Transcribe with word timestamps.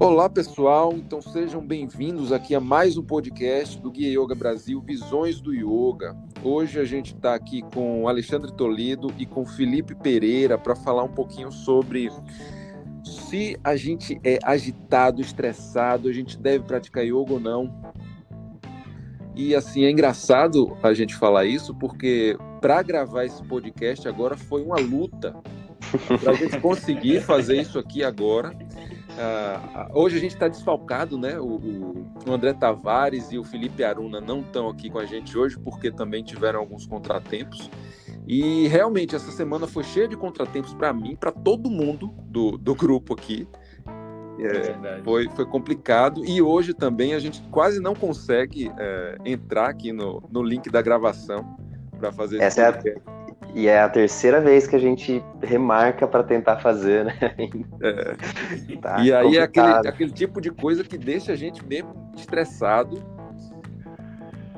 Olá 0.00 0.30
pessoal, 0.30 0.92
então 0.92 1.20
sejam 1.20 1.60
bem-vindos 1.60 2.30
aqui 2.30 2.54
a 2.54 2.60
mais 2.60 2.96
um 2.96 3.02
podcast 3.02 3.80
do 3.80 3.90
Guia 3.90 4.12
Yoga 4.12 4.32
Brasil 4.32 4.80
Visões 4.80 5.40
do 5.40 5.52
Yoga. 5.52 6.16
Hoje 6.40 6.78
a 6.78 6.84
gente 6.84 7.16
está 7.16 7.34
aqui 7.34 7.62
com 7.74 8.06
Alexandre 8.06 8.52
Toledo 8.52 9.12
e 9.18 9.26
com 9.26 9.44
Felipe 9.44 9.96
Pereira 9.96 10.56
para 10.56 10.76
falar 10.76 11.02
um 11.02 11.12
pouquinho 11.12 11.50
sobre 11.50 12.10
se 13.02 13.58
a 13.64 13.74
gente 13.74 14.20
é 14.22 14.38
agitado, 14.44 15.20
estressado, 15.20 16.08
a 16.08 16.12
gente 16.12 16.38
deve 16.38 16.64
praticar 16.64 17.04
yoga 17.04 17.32
ou 17.32 17.40
não. 17.40 17.74
E 19.34 19.52
assim, 19.52 19.82
é 19.82 19.90
engraçado 19.90 20.78
a 20.80 20.94
gente 20.94 21.16
falar 21.16 21.44
isso 21.44 21.74
porque 21.74 22.38
para 22.60 22.80
gravar 22.82 23.24
esse 23.24 23.42
podcast 23.42 24.06
agora 24.06 24.36
foi 24.36 24.62
uma 24.62 24.78
luta 24.78 25.34
para 26.22 26.30
a 26.30 26.34
gente 26.34 26.60
conseguir 26.60 27.20
fazer 27.20 27.60
isso 27.60 27.80
aqui 27.80 28.04
agora. 28.04 28.56
Uh, 29.18 29.98
hoje 29.98 30.16
a 30.16 30.20
gente 30.20 30.34
está 30.34 30.46
desfalcado, 30.46 31.18
né? 31.18 31.40
O, 31.40 31.56
o, 31.56 32.32
André 32.32 32.52
Tavares 32.52 33.32
e 33.32 33.38
o 33.38 33.42
Felipe 33.42 33.82
Aruna 33.82 34.20
não 34.20 34.40
estão 34.40 34.68
aqui 34.68 34.88
com 34.88 34.98
a 35.00 35.04
gente 35.04 35.36
hoje 35.36 35.58
porque 35.58 35.90
também 35.90 36.22
tiveram 36.22 36.60
alguns 36.60 36.86
contratempos. 36.86 37.68
E 38.28 38.68
realmente 38.68 39.16
essa 39.16 39.32
semana 39.32 39.66
foi 39.66 39.82
cheia 39.82 40.06
de 40.06 40.16
contratempos 40.16 40.72
para 40.72 40.92
mim, 40.92 41.16
para 41.16 41.32
todo 41.32 41.68
mundo 41.68 42.14
do, 42.26 42.56
do 42.56 42.74
grupo 42.76 43.14
aqui. 43.14 43.48
É, 44.40 45.02
foi, 45.02 45.28
foi 45.30 45.46
complicado 45.46 46.24
e 46.24 46.40
hoje 46.40 46.72
também 46.72 47.12
a 47.12 47.18
gente 47.18 47.42
quase 47.50 47.80
não 47.80 47.92
consegue 47.92 48.70
é, 48.78 49.18
entrar 49.24 49.68
aqui 49.68 49.92
no, 49.92 50.22
no 50.30 50.44
link 50.44 50.70
da 50.70 50.80
gravação 50.80 51.58
para 51.98 52.12
fazer 52.12 52.40
essa 52.40 52.62
é 52.62 52.68
a, 52.68 53.17
e 53.58 53.66
é 53.66 53.80
a 53.80 53.88
terceira 53.88 54.40
vez 54.40 54.68
que 54.68 54.76
a 54.76 54.78
gente 54.78 55.20
remarca 55.42 56.06
para 56.06 56.22
tentar 56.22 56.58
fazer, 56.58 57.06
né? 57.06 57.18
É. 57.82 58.16
Tá 58.80 59.02
e 59.02 59.12
aí 59.12 59.36
é 59.36 59.42
aquele, 59.42 59.88
aquele 59.88 60.12
tipo 60.12 60.40
de 60.40 60.52
coisa 60.52 60.84
que 60.84 60.96
deixa 60.96 61.32
a 61.32 61.36
gente 61.36 61.66
mesmo 61.66 62.12
estressado, 62.16 63.02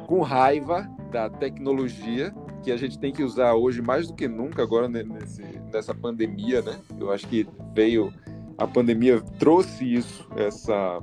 com 0.07 0.21
raiva 0.21 0.87
da 1.11 1.31
tecnologia 1.31 2.35
que 2.63 2.71
a 2.71 2.77
gente 2.77 2.99
tem 2.99 3.11
que 3.11 3.23
usar 3.23 3.55
hoje 3.55 3.81
mais 3.81 4.09
do 4.09 4.15
que 4.15 4.29
nunca 4.29 4.63
agora 4.63 4.87
nesse, 4.87 5.43
nessa 5.73 5.95
pandemia, 5.95 6.61
né? 6.61 6.79
Eu 6.99 7.11
acho 7.11 7.27
que 7.27 7.49
veio 7.75 8.13
a 8.59 8.67
pandemia 8.67 9.23
trouxe 9.39 9.95
isso, 9.95 10.29
essa 10.37 11.01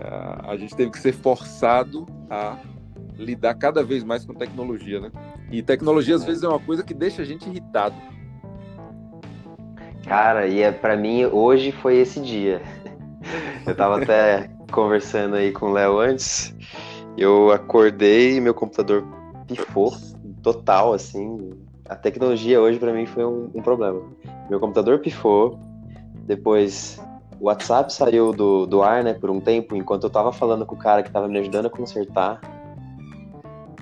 a, 0.00 0.52
a 0.52 0.56
gente 0.56 0.74
teve 0.74 0.90
que 0.90 0.98
ser 0.98 1.12
forçado 1.12 2.06
a 2.30 2.56
lidar 3.18 3.54
cada 3.56 3.84
vez 3.84 4.02
mais 4.02 4.24
com 4.24 4.32
tecnologia, 4.32 5.00
né? 5.00 5.12
E 5.50 5.62
tecnologia 5.62 6.16
às 6.16 6.24
vezes 6.24 6.42
é 6.42 6.48
uma 6.48 6.58
coisa 6.58 6.82
que 6.82 6.92
deixa 6.92 7.22
a 7.22 7.24
gente 7.24 7.48
irritado. 7.48 7.94
Cara, 10.06 10.46
e 10.46 10.60
é 10.60 10.70
para 10.70 10.96
mim 10.96 11.24
hoje 11.24 11.72
foi 11.72 11.96
esse 11.96 12.20
dia. 12.20 12.62
Eu 13.66 13.74
tava 13.74 14.02
até 14.02 14.48
conversando 14.70 15.36
aí 15.36 15.52
com 15.52 15.66
o 15.66 15.72
Léo 15.72 15.98
antes. 15.98 16.54
Eu 17.16 17.50
acordei 17.50 18.36
e 18.36 18.40
meu 18.40 18.54
computador 18.54 19.04
pifou 19.46 19.96
total, 20.42 20.92
assim. 20.92 21.50
A 21.88 21.96
tecnologia 21.96 22.60
hoje 22.60 22.78
para 22.78 22.92
mim 22.92 23.06
foi 23.06 23.24
um, 23.24 23.50
um, 23.54 23.62
problema. 23.62 24.00
Meu 24.50 24.60
computador 24.60 25.00
pifou, 25.00 25.58
depois 26.24 27.00
o 27.40 27.46
WhatsApp 27.46 27.92
saiu 27.92 28.32
do, 28.32 28.66
do 28.66 28.82
ar, 28.82 29.02
né, 29.02 29.14
por 29.14 29.30
um 29.30 29.40
tempo, 29.40 29.74
enquanto 29.76 30.04
eu 30.04 30.10
tava 30.10 30.32
falando 30.32 30.64
com 30.64 30.74
o 30.74 30.78
cara 30.78 31.02
que 31.02 31.10
tava 31.10 31.28
me 31.28 31.38
ajudando 31.38 31.66
a 31.66 31.70
consertar. 31.70 32.40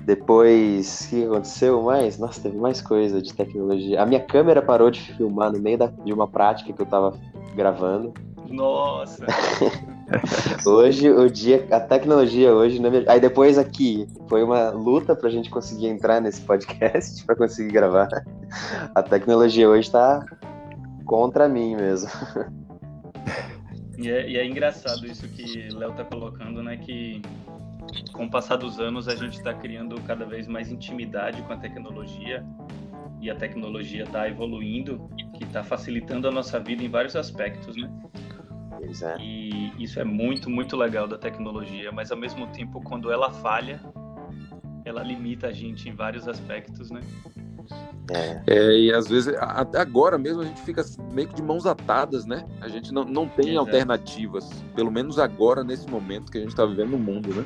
Depois, 0.05 1.01
o 1.01 1.09
que 1.09 1.25
aconteceu 1.25 1.81
mais? 1.81 2.19
Nossa, 2.19 2.39
teve 2.39 2.57
mais 2.57 2.79
coisa 2.79 3.19
de 3.19 3.33
tecnologia. 3.33 4.03
A 4.03 4.05
minha 4.05 4.19
câmera 4.19 4.61
parou 4.61 4.91
de 4.91 5.01
filmar 5.01 5.51
no 5.51 5.59
meio 5.59 5.79
da, 5.79 5.87
de 5.87 6.13
uma 6.13 6.27
prática 6.27 6.71
que 6.71 6.79
eu 6.79 6.85
tava 6.85 7.17
gravando. 7.55 8.13
Nossa! 8.47 9.25
hoje, 10.63 11.09
o 11.09 11.27
dia, 11.27 11.67
a 11.71 11.79
tecnologia 11.79 12.53
hoje. 12.53 12.79
Né? 12.79 12.89
Aí 13.07 13.19
depois 13.19 13.57
aqui, 13.57 14.07
foi 14.29 14.43
uma 14.43 14.69
luta 14.69 15.15
pra 15.15 15.27
gente 15.31 15.49
conseguir 15.49 15.87
entrar 15.87 16.21
nesse 16.21 16.41
podcast, 16.41 17.23
pra 17.25 17.35
conseguir 17.35 17.71
gravar. 17.71 18.07
A 18.93 19.01
tecnologia 19.01 19.67
hoje 19.67 19.89
tá 19.89 20.23
contra 21.03 21.49
mim 21.49 21.75
mesmo. 21.75 22.11
E 23.97 24.09
é, 24.09 24.29
e 24.29 24.37
é 24.37 24.45
engraçado 24.45 25.07
isso 25.07 25.27
que 25.29 25.69
Léo 25.73 25.93
tá 25.93 26.03
colocando, 26.03 26.61
né? 26.61 26.77
Que 26.77 27.21
com 28.11 28.25
o 28.25 28.29
passar 28.29 28.57
dos 28.57 28.79
anos, 28.79 29.07
a 29.07 29.15
gente 29.15 29.37
está 29.37 29.53
criando 29.53 29.99
cada 30.01 30.25
vez 30.25 30.47
mais 30.47 30.71
intimidade 30.71 31.41
com 31.43 31.53
a 31.53 31.57
tecnologia 31.57 32.45
e 33.21 33.29
a 33.29 33.35
tecnologia 33.35 34.03
está 34.03 34.27
evoluindo, 34.27 35.09
que 35.35 35.43
está 35.43 35.63
facilitando 35.63 36.27
a 36.27 36.31
nossa 36.31 36.59
vida 36.59 36.83
em 36.83 36.89
vários 36.89 37.15
aspectos, 37.15 37.75
né? 37.75 37.91
Exato. 38.81 39.21
E 39.21 39.73
isso 39.81 39.99
é 39.99 40.03
muito, 40.03 40.49
muito 40.49 40.77
legal 40.77 41.07
da 41.07 41.17
tecnologia, 41.17 41.91
mas 41.91 42.11
ao 42.11 42.17
mesmo 42.17 42.47
tempo, 42.47 42.81
quando 42.81 43.11
ela 43.11 43.31
falha, 43.31 43.81
ela 44.83 45.01
limita 45.01 45.47
a 45.47 45.51
gente 45.51 45.89
em 45.89 45.95
vários 45.95 46.27
aspectos, 46.27 46.91
né? 46.91 47.01
É. 48.11 48.43
é. 48.45 48.79
e 48.79 48.93
às 48.93 49.07
vezes, 49.07 49.33
até 49.39 49.79
agora 49.79 50.17
mesmo, 50.17 50.41
a 50.41 50.45
gente 50.45 50.61
fica 50.61 50.83
meio 51.11 51.27
que 51.27 51.35
de 51.35 51.41
mãos 51.41 51.65
atadas, 51.65 52.25
né? 52.25 52.45
A 52.61 52.67
gente 52.67 52.93
não, 52.93 53.03
não 53.03 53.27
tem 53.27 53.51
Exato. 53.51 53.65
alternativas, 53.65 54.47
pelo 54.75 54.91
menos 54.91 55.17
agora, 55.17 55.63
nesse 55.63 55.89
momento 55.89 56.31
que 56.31 56.37
a 56.37 56.41
gente 56.41 56.51
está 56.51 56.65
vivendo 56.65 56.91
no 56.91 56.99
mundo, 56.99 57.33
né? 57.33 57.45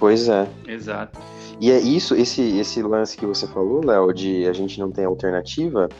Pois 0.00 0.28
é. 0.28 0.48
Exato. 0.66 1.20
E 1.60 1.70
é 1.70 1.78
isso, 1.78 2.14
esse, 2.14 2.58
esse 2.58 2.82
lance 2.82 3.18
que 3.18 3.26
você 3.26 3.46
falou, 3.46 3.84
Léo, 3.84 4.12
de 4.14 4.46
a 4.48 4.52
gente 4.52 4.80
não 4.80 4.90
tem 4.90 5.04
alternativa, 5.04 5.90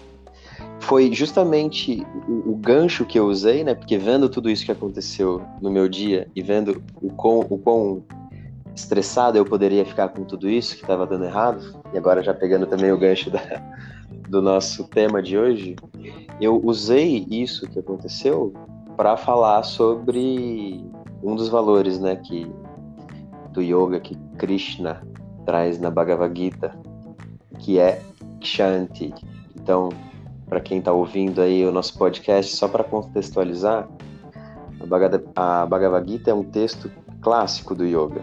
foi 0.81 1.13
justamente 1.13 2.05
o, 2.27 2.53
o, 2.53 2.57
gancho 2.57 3.05
que 3.05 3.19
eu 3.19 3.27
usei, 3.27 3.63
né? 3.63 3.75
Porque 3.75 3.99
vendo 3.99 4.31
tudo 4.31 4.49
isso 4.49 4.65
que 4.65 4.73
aconteceu 4.73 5.43
no 5.61 5.71
meu 5.71 5.87
dia 5.87 6.27
e 6.35 6.43
vendo 6.43 6.83
o 7.03 7.11
quão, 7.11 7.41
o 7.41 7.59
quão 7.59 8.03
estressado 8.75 9.37
eu 9.37 9.45
poderia 9.45 9.85
ficar 9.85 10.09
com 10.09 10.25
tudo 10.25 10.49
isso 10.49 10.75
que 10.77 10.83
estava 10.83 11.07
dando 11.07 11.27
errado, 11.27 11.79
e 11.93 11.99
agora 11.99 12.23
já 12.23 12.33
pegando 12.33 12.67
também 12.67 12.91
o 12.91 12.99
gancho 12.99 13.31
da, 13.31 13.41
do 14.31 14.41
nosso 14.41 14.89
tema 14.89 15.23
de 15.23 15.37
hoje, 15.37 15.77
eu 16.41 16.59
usei 16.65 17.27
isso 17.31 17.69
que 17.69 17.79
aconteceu 17.79 18.55
para 18.97 19.19
falar 19.19 19.63
sobre 19.63 20.83
um 21.23 21.35
dos 21.35 21.49
valores, 21.49 22.01
né, 22.01 22.17
que 22.17 22.51
do 23.53 23.63
yoga 23.63 24.01
que 24.01 24.17
Krishna 24.39 25.03
traz 25.45 25.81
na 25.81 25.91
Bhagavad 25.91 26.39
Gita, 26.39 26.73
que 27.59 27.79
é 27.79 28.03
Kshanti. 28.41 29.13
Então, 29.55 29.91
para 30.49 30.61
quem 30.61 30.79
está 30.79 30.93
ouvindo 30.93 31.41
aí 31.41 31.65
o 31.65 31.73
nosso 31.73 31.97
podcast, 31.97 32.57
só 32.57 32.69
para 32.69 32.85
contextualizar, 32.85 33.89
a 35.37 35.67
Bhagavad 35.67 36.11
Gita 36.11 36.31
é 36.31 36.35
um 36.35 36.45
texto 36.45 36.91
clássico 37.21 37.75
do 37.75 37.85
yoga, 37.85 38.23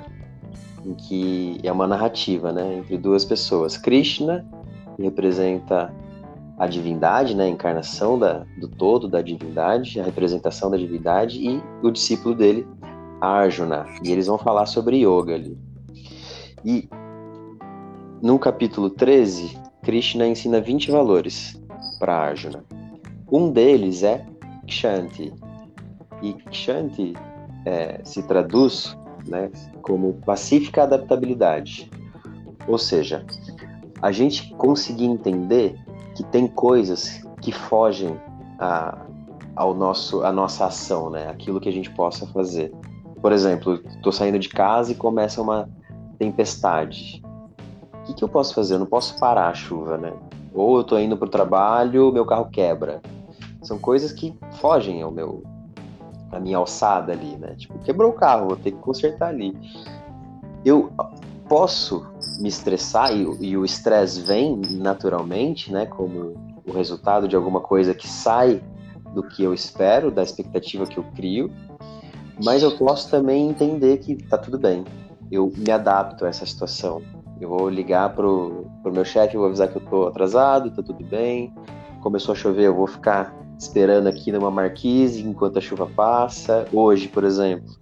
em 0.85 0.93
que 0.93 1.59
é 1.63 1.71
uma 1.71 1.87
narrativa, 1.87 2.51
né, 2.51 2.77
entre 2.77 2.97
duas 2.97 3.23
pessoas. 3.23 3.77
Krishna 3.77 4.45
que 4.95 5.03
representa 5.03 5.93
a 6.57 6.65
divindade, 6.65 7.35
né, 7.35 7.45
a 7.45 7.49
encarnação 7.49 8.17
da, 8.17 8.43
do 8.59 8.67
todo 8.67 9.07
da 9.07 9.21
divindade, 9.21 9.99
a 9.99 10.03
representação 10.03 10.71
da 10.71 10.77
divindade, 10.77 11.39
e 11.39 11.61
o 11.83 11.91
discípulo 11.91 12.33
dele, 12.33 12.67
Arjuna, 13.19 13.85
e 14.03 14.11
eles 14.11 14.27
vão 14.27 14.37
falar 14.37 14.65
sobre 14.65 14.97
yoga 14.97 15.35
ali. 15.35 15.57
E 16.63 16.89
no 18.21 18.37
capítulo 18.39 18.89
13, 18.89 19.57
Krishna 19.83 20.27
ensina 20.27 20.59
20 20.59 20.91
valores 20.91 21.61
para 21.99 22.15
Arjuna. 22.15 22.63
Um 23.31 23.51
deles 23.51 24.03
é 24.03 24.25
Kshanti. 24.65 25.33
E 26.21 26.33
Kshanti 26.33 27.13
é, 27.65 28.01
se 28.03 28.23
traduz 28.23 28.97
né, 29.27 29.51
como 29.81 30.13
pacífica 30.25 30.83
adaptabilidade. 30.83 31.89
Ou 32.67 32.77
seja, 32.77 33.25
a 34.01 34.11
gente 34.11 34.53
conseguir 34.55 35.05
entender 35.05 35.75
que 36.15 36.23
tem 36.23 36.47
coisas 36.47 37.21
que 37.41 37.51
fogem 37.51 38.19
a, 38.59 39.05
ao 39.55 39.73
nosso, 39.73 40.23
a 40.23 40.31
nossa 40.31 40.65
ação, 40.65 41.09
né? 41.09 41.27
Aquilo 41.29 41.59
que 41.59 41.69
a 41.69 41.71
gente 41.71 41.89
possa 41.91 42.25
fazer. 42.27 42.71
Por 43.21 43.31
exemplo, 43.31 43.81
estou 43.87 44.11
saindo 44.11 44.39
de 44.39 44.49
casa 44.49 44.91
e 44.91 44.95
começa 44.95 45.41
uma 45.41 45.69
tempestade. 46.17 47.23
O 47.93 48.03
que, 48.05 48.13
que 48.13 48.23
eu 48.23 48.29
posso 48.29 48.53
fazer? 48.53 48.75
Eu 48.75 48.79
não 48.79 48.85
posso 48.85 49.19
parar 49.19 49.49
a 49.49 49.53
chuva, 49.53 49.97
né? 49.97 50.13
Ou 50.53 50.77
eu 50.77 50.81
estou 50.81 50.99
indo 50.99 51.17
para 51.17 51.27
o 51.27 51.31
trabalho, 51.31 52.11
meu 52.11 52.25
carro 52.25 52.49
quebra. 52.49 53.01
São 53.61 53.77
coisas 53.77 54.11
que 54.11 54.33
fogem 54.53 55.01
ao 55.01 55.11
meu, 55.11 55.43
a 56.31 56.39
minha 56.39 56.57
alçada 56.57 57.11
ali, 57.11 57.35
né? 57.37 57.55
Tipo, 57.55 57.77
quebrou 57.79 58.11
o 58.11 58.13
carro, 58.13 58.47
vou 58.47 58.57
ter 58.57 58.71
que 58.71 58.77
consertar 58.77 59.29
ali. 59.29 59.55
Eu 60.63 60.91
posso 61.47 62.05
me 62.39 62.47
estressar 62.47 63.13
e, 63.13 63.23
e 63.39 63.57
o 63.57 63.65
estresse 63.65 64.21
vem 64.21 64.61
naturalmente, 64.71 65.71
né? 65.71 65.85
Como 65.85 66.35
o 66.65 66.71
resultado 66.71 67.27
de 67.27 67.35
alguma 67.35 67.61
coisa 67.61 67.93
que 67.93 68.07
sai 68.07 68.61
do 69.13 69.23
que 69.23 69.43
eu 69.43 69.53
espero, 69.53 70.11
da 70.11 70.21
expectativa 70.21 70.85
que 70.85 70.97
eu 70.97 71.03
crio. 71.15 71.51
Mas 72.43 72.63
eu 72.63 72.77
posso 72.77 73.09
também 73.09 73.49
entender 73.49 73.97
que 73.97 74.15
tá 74.15 74.37
tudo 74.37 74.57
bem. 74.57 74.85
Eu 75.31 75.51
me 75.57 75.71
adapto 75.71 76.25
a 76.25 76.29
essa 76.29 76.45
situação. 76.45 77.01
Eu 77.39 77.49
vou 77.49 77.69
ligar 77.69 78.13
pro, 78.13 78.65
pro 78.81 78.91
meu 78.91 79.05
chefe, 79.05 79.37
vou 79.37 79.45
avisar 79.45 79.67
que 79.67 79.77
eu 79.77 79.85
tô 79.85 80.07
atrasado, 80.07 80.71
tá 80.71 80.81
tudo 80.81 81.03
bem. 81.03 81.53
Começou 82.01 82.33
a 82.33 82.35
chover, 82.35 82.67
eu 82.67 82.75
vou 82.75 82.87
ficar 82.87 83.35
esperando 83.57 84.07
aqui 84.07 84.31
numa 84.31 84.51
marquise 84.51 85.27
enquanto 85.27 85.57
a 85.57 85.61
chuva 85.61 85.87
passa. 85.87 86.65
Hoje, 86.71 87.07
por 87.07 87.23
exemplo, 87.23 87.75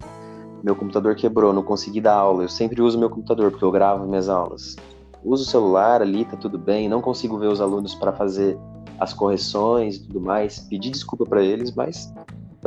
meu 0.62 0.74
computador 0.74 1.14
quebrou, 1.14 1.52
não 1.52 1.62
consegui 1.62 2.00
dar 2.00 2.14
aula. 2.14 2.42
Eu 2.42 2.48
sempre 2.48 2.82
uso 2.82 2.98
meu 2.98 3.10
computador 3.10 3.50
porque 3.50 3.64
eu 3.64 3.70
gravo 3.70 4.06
minhas 4.06 4.28
aulas. 4.28 4.76
Uso 5.22 5.44
o 5.44 5.46
celular 5.46 6.02
ali, 6.02 6.24
tá 6.24 6.36
tudo 6.36 6.58
bem. 6.58 6.88
Não 6.88 7.00
consigo 7.00 7.38
ver 7.38 7.48
os 7.48 7.60
alunos 7.60 7.94
para 7.94 8.12
fazer 8.12 8.58
as 8.98 9.12
correções 9.12 9.96
e 9.96 10.06
tudo 10.06 10.20
mais. 10.20 10.60
Pedi 10.60 10.90
desculpa 10.90 11.24
para 11.24 11.42
eles, 11.42 11.74
mas 11.74 12.12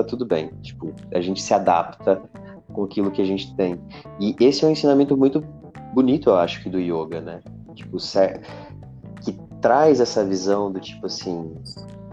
tá 0.04 0.10
tudo 0.10 0.26
bem. 0.26 0.50
Tipo, 0.62 0.94
a 1.14 1.22
gente 1.22 1.42
se 1.42 1.54
adapta 1.54 2.22
com 2.74 2.84
aquilo 2.84 3.12
que 3.12 3.22
a 3.22 3.26
gente 3.26 3.56
tem. 3.56 3.80
E 4.20 4.36
esse 4.40 4.64
é 4.64 4.68
um 4.68 4.72
ensinamento 4.72 5.18
muito 5.18 5.42
bonito, 5.94 6.30
eu 6.30 6.36
acho, 6.38 6.62
que 6.62 6.70
do 6.70 6.80
yoga, 6.80 7.22
né? 7.22 7.42
Tipo, 7.76 7.98
que 9.22 9.34
traz 9.62 10.00
essa 10.00 10.24
visão 10.26 10.72
do 10.72 10.80
tipo 10.80 11.06
assim, 11.06 11.56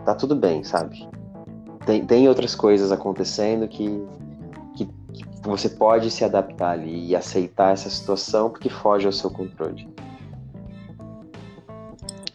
tá 0.04 0.14
tudo 0.14 0.34
bem, 0.34 0.64
sabe? 0.64 1.08
Tem, 1.84 2.04
tem 2.04 2.28
outras 2.28 2.54
coisas 2.54 2.90
acontecendo 2.90 3.68
que, 3.68 4.04
que, 4.74 4.86
que 4.86 5.24
você 5.42 5.68
pode 5.68 6.10
se 6.10 6.24
adaptar 6.24 6.70
ali 6.70 7.06
e 7.08 7.16
aceitar 7.16 7.72
essa 7.72 7.88
situação 7.88 8.50
porque 8.50 8.68
foge 8.68 9.06
ao 9.06 9.12
seu 9.12 9.30
controle. 9.30 9.88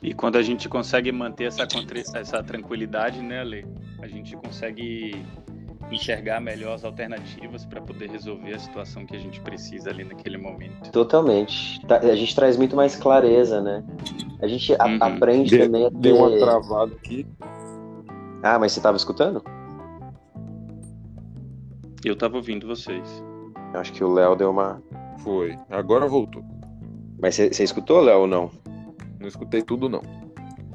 E 0.02 0.14
quando 0.14 0.38
a 0.38 0.42
gente 0.42 0.68
consegue 0.68 1.12
manter 1.12 1.46
essa, 1.46 1.68
essa 2.16 2.42
tranquilidade, 2.42 3.22
né, 3.22 3.42
Ale? 3.42 3.68
A 4.02 4.08
gente 4.08 4.36
consegue 4.36 5.24
enxergar 5.92 6.40
melhor 6.40 6.74
as 6.74 6.84
alternativas 6.84 7.66
para 7.66 7.82
poder 7.82 8.10
resolver 8.10 8.54
a 8.54 8.60
situação 8.60 9.06
que 9.06 9.16
a 9.16 9.20
gente 9.20 9.40
precisa 9.42 9.90
ali 9.90 10.04
naquele 10.04 10.38
momento. 10.38 10.92
Totalmente. 10.92 11.86
Tá, 11.86 11.98
a 11.98 12.16
gente 12.16 12.36
traz 12.36 12.58
muito 12.58 12.76
mais 12.76 12.96
clareza, 12.96 13.62
né? 13.62 13.84
A 14.42 14.48
gente 14.48 14.72
uhum. 14.72 14.98
aprende 15.00 15.50
de, 15.50 15.60
também 15.60 15.86
a 15.86 15.92
ter... 15.92 15.98
Deu 15.98 16.16
uma 16.16 16.38
travada 16.38 16.94
aqui. 16.94 17.28
Ah, 18.44 18.58
mas 18.58 18.72
você 18.72 18.80
estava 18.80 18.98
escutando? 18.98 19.44
Eu 22.04 22.14
estava 22.14 22.38
ouvindo 22.38 22.68
vocês. 22.68 23.24
Eu 23.74 23.80
acho 23.80 23.94
que 23.94 24.04
o 24.04 24.12
Léo 24.12 24.36
deu 24.36 24.50
uma. 24.50 24.82
Foi. 25.20 25.58
Agora 25.70 26.08
voltou. 26.08 26.44
Mas 27.22 27.36
você, 27.36 27.54
você 27.54 27.64
escutou, 27.64 28.02
Léo, 28.02 28.22
ou 28.22 28.28
não? 28.28 28.50
Não 29.20 29.28
escutei 29.28 29.62
tudo, 29.62 29.88
não. 29.88 30.02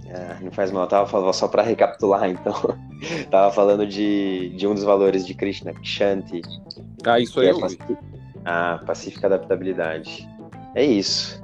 Ah, 0.08 0.38
não 0.40 0.52
faz 0.52 0.70
mal, 0.70 0.84
eu 0.84 0.88
tava 0.88 1.06
falando 1.08 1.32
só 1.32 1.48
para 1.48 1.62
recapitular, 1.62 2.28
então. 2.30 2.54
tava 3.30 3.52
falando 3.52 3.86
de, 3.86 4.50
de 4.50 4.66
um 4.66 4.74
dos 4.74 4.84
valores 4.84 5.26
de 5.26 5.34
Krishna, 5.34 5.72
Kshanti. 5.74 6.42
Ah, 7.04 7.20
isso 7.20 7.40
aí 7.40 7.48
é 7.48 7.58
paci... 7.58 7.78
Ah, 8.44 8.80
pacífica 8.86 9.26
adaptabilidade. 9.26 10.28
É 10.74 10.84
isso. 10.84 11.42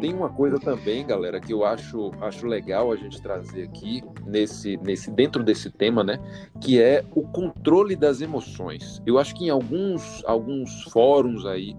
Tem 0.00 0.14
uma 0.14 0.28
coisa 0.28 0.60
também, 0.60 1.04
galera, 1.04 1.40
que 1.40 1.52
eu 1.52 1.64
acho, 1.64 2.12
acho 2.20 2.46
legal 2.46 2.92
a 2.92 2.96
gente 2.96 3.20
trazer 3.20 3.64
aqui 3.64 4.02
nesse, 4.24 4.76
nesse 4.76 5.10
dentro 5.10 5.42
desse 5.42 5.70
tema, 5.70 6.04
né? 6.04 6.18
Que 6.60 6.80
é 6.80 7.04
o 7.14 7.22
controle 7.22 7.96
das 7.96 8.20
emoções. 8.20 9.02
Eu 9.04 9.18
acho 9.18 9.34
que 9.34 9.46
em 9.46 9.50
alguns, 9.50 10.24
alguns 10.24 10.84
fóruns 10.84 11.44
aí, 11.44 11.76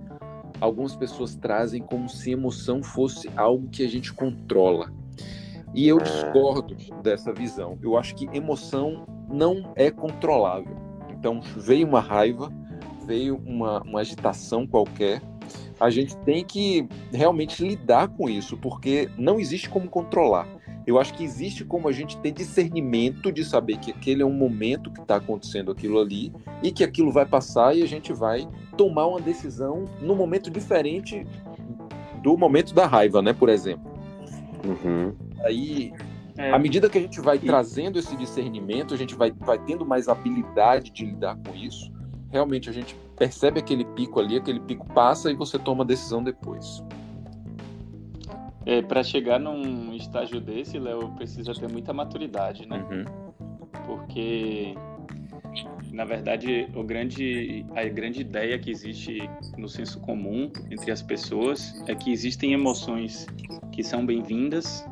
algumas 0.59 0.95
pessoas 0.95 1.35
trazem 1.35 1.81
como 1.81 2.09
se 2.09 2.31
emoção 2.31 2.83
fosse 2.83 3.29
algo 3.37 3.69
que 3.69 3.85
a 3.85 3.87
gente 3.87 4.13
controla. 4.13 4.91
E 5.73 5.87
eu 5.87 5.99
discordo 5.99 6.75
dessa 7.01 7.31
visão. 7.31 7.77
Eu 7.81 7.97
acho 7.97 8.15
que 8.15 8.29
emoção 8.35 9.05
não 9.29 9.71
é 9.75 9.91
controlável. 9.91 10.75
Então, 11.09 11.41
veio 11.57 11.87
uma 11.87 11.99
raiva, 11.99 12.51
veio 13.05 13.41
uma, 13.45 13.81
uma 13.83 13.99
agitação 13.99 14.65
qualquer, 14.65 15.21
a 15.79 15.89
gente 15.89 16.15
tem 16.17 16.43
que 16.43 16.87
realmente 17.11 17.65
lidar 17.65 18.09
com 18.09 18.29
isso, 18.29 18.57
porque 18.57 19.09
não 19.17 19.39
existe 19.39 19.69
como 19.69 19.87
controlar. 19.87 20.47
Eu 20.85 20.99
acho 20.99 21.13
que 21.13 21.23
existe 21.23 21.63
como 21.63 21.87
a 21.87 21.91
gente 21.91 22.17
ter 22.17 22.31
discernimento 22.31 23.31
de 23.31 23.43
saber 23.43 23.77
que 23.77 23.91
aquele 23.91 24.23
é 24.23 24.25
um 24.25 24.33
momento 24.33 24.91
que 24.91 24.99
está 24.99 25.17
acontecendo 25.17 25.71
aquilo 25.71 25.99
ali 25.99 26.33
e 26.63 26.71
que 26.71 26.83
aquilo 26.83 27.11
vai 27.11 27.25
passar 27.25 27.75
e 27.77 27.83
a 27.83 27.85
gente 27.85 28.11
vai 28.11 28.47
tomar 28.75 29.05
uma 29.05 29.21
decisão 29.21 29.85
num 30.01 30.15
momento 30.15 30.49
diferente 30.49 31.27
do 32.23 32.35
momento 32.35 32.73
da 32.73 32.87
raiva, 32.87 33.21
né? 33.21 33.33
Por 33.33 33.49
exemplo. 33.49 33.91
Uhum. 34.65 35.28
Aí, 35.43 35.93
é. 36.37 36.51
à 36.51 36.59
medida 36.59 36.89
que 36.89 36.97
a 36.97 37.01
gente 37.01 37.19
vai 37.19 37.37
e... 37.37 37.39
trazendo 37.39 37.99
esse 37.99 38.15
discernimento, 38.15 38.93
a 38.93 38.97
gente 38.97 39.15
vai, 39.15 39.31
vai 39.31 39.59
tendo 39.59 39.85
mais 39.85 40.07
habilidade 40.07 40.91
de 40.91 41.05
lidar 41.05 41.37
com 41.37 41.55
isso. 41.55 41.91
Realmente 42.31 42.69
a 42.69 42.73
gente 42.73 42.95
percebe 43.17 43.59
aquele 43.59 43.83
pico 43.83 44.19
ali, 44.19 44.37
aquele 44.37 44.59
pico 44.59 44.85
passa 44.93 45.31
e 45.31 45.35
você 45.35 45.57
toma 45.57 45.83
a 45.83 45.87
decisão 45.87 46.23
depois. 46.23 46.83
É, 48.65 48.81
para 48.81 49.01
chegar 49.03 49.39
num 49.39 49.93
estágio 49.93 50.39
desse, 50.39 50.77
Léo, 50.77 51.09
precisa 51.15 51.53
ter 51.53 51.71
muita 51.71 51.91
maturidade, 51.91 52.67
né? 52.67 52.85
Uhum. 52.91 53.05
Porque 53.85 54.75
na 55.91 56.05
verdade, 56.05 56.69
o 56.75 56.83
grande, 56.83 57.65
a 57.75 57.83
grande 57.85 58.21
ideia 58.21 58.57
que 58.59 58.69
existe 58.69 59.29
no 59.57 59.67
senso 59.67 59.99
comum 59.99 60.51
entre 60.69 60.91
as 60.91 61.01
pessoas 61.01 61.73
é 61.87 61.95
que 61.95 62.11
existem 62.11 62.53
emoções 62.53 63.25
que 63.71 63.83
são 63.83 64.05
bem-vindas 64.05 64.85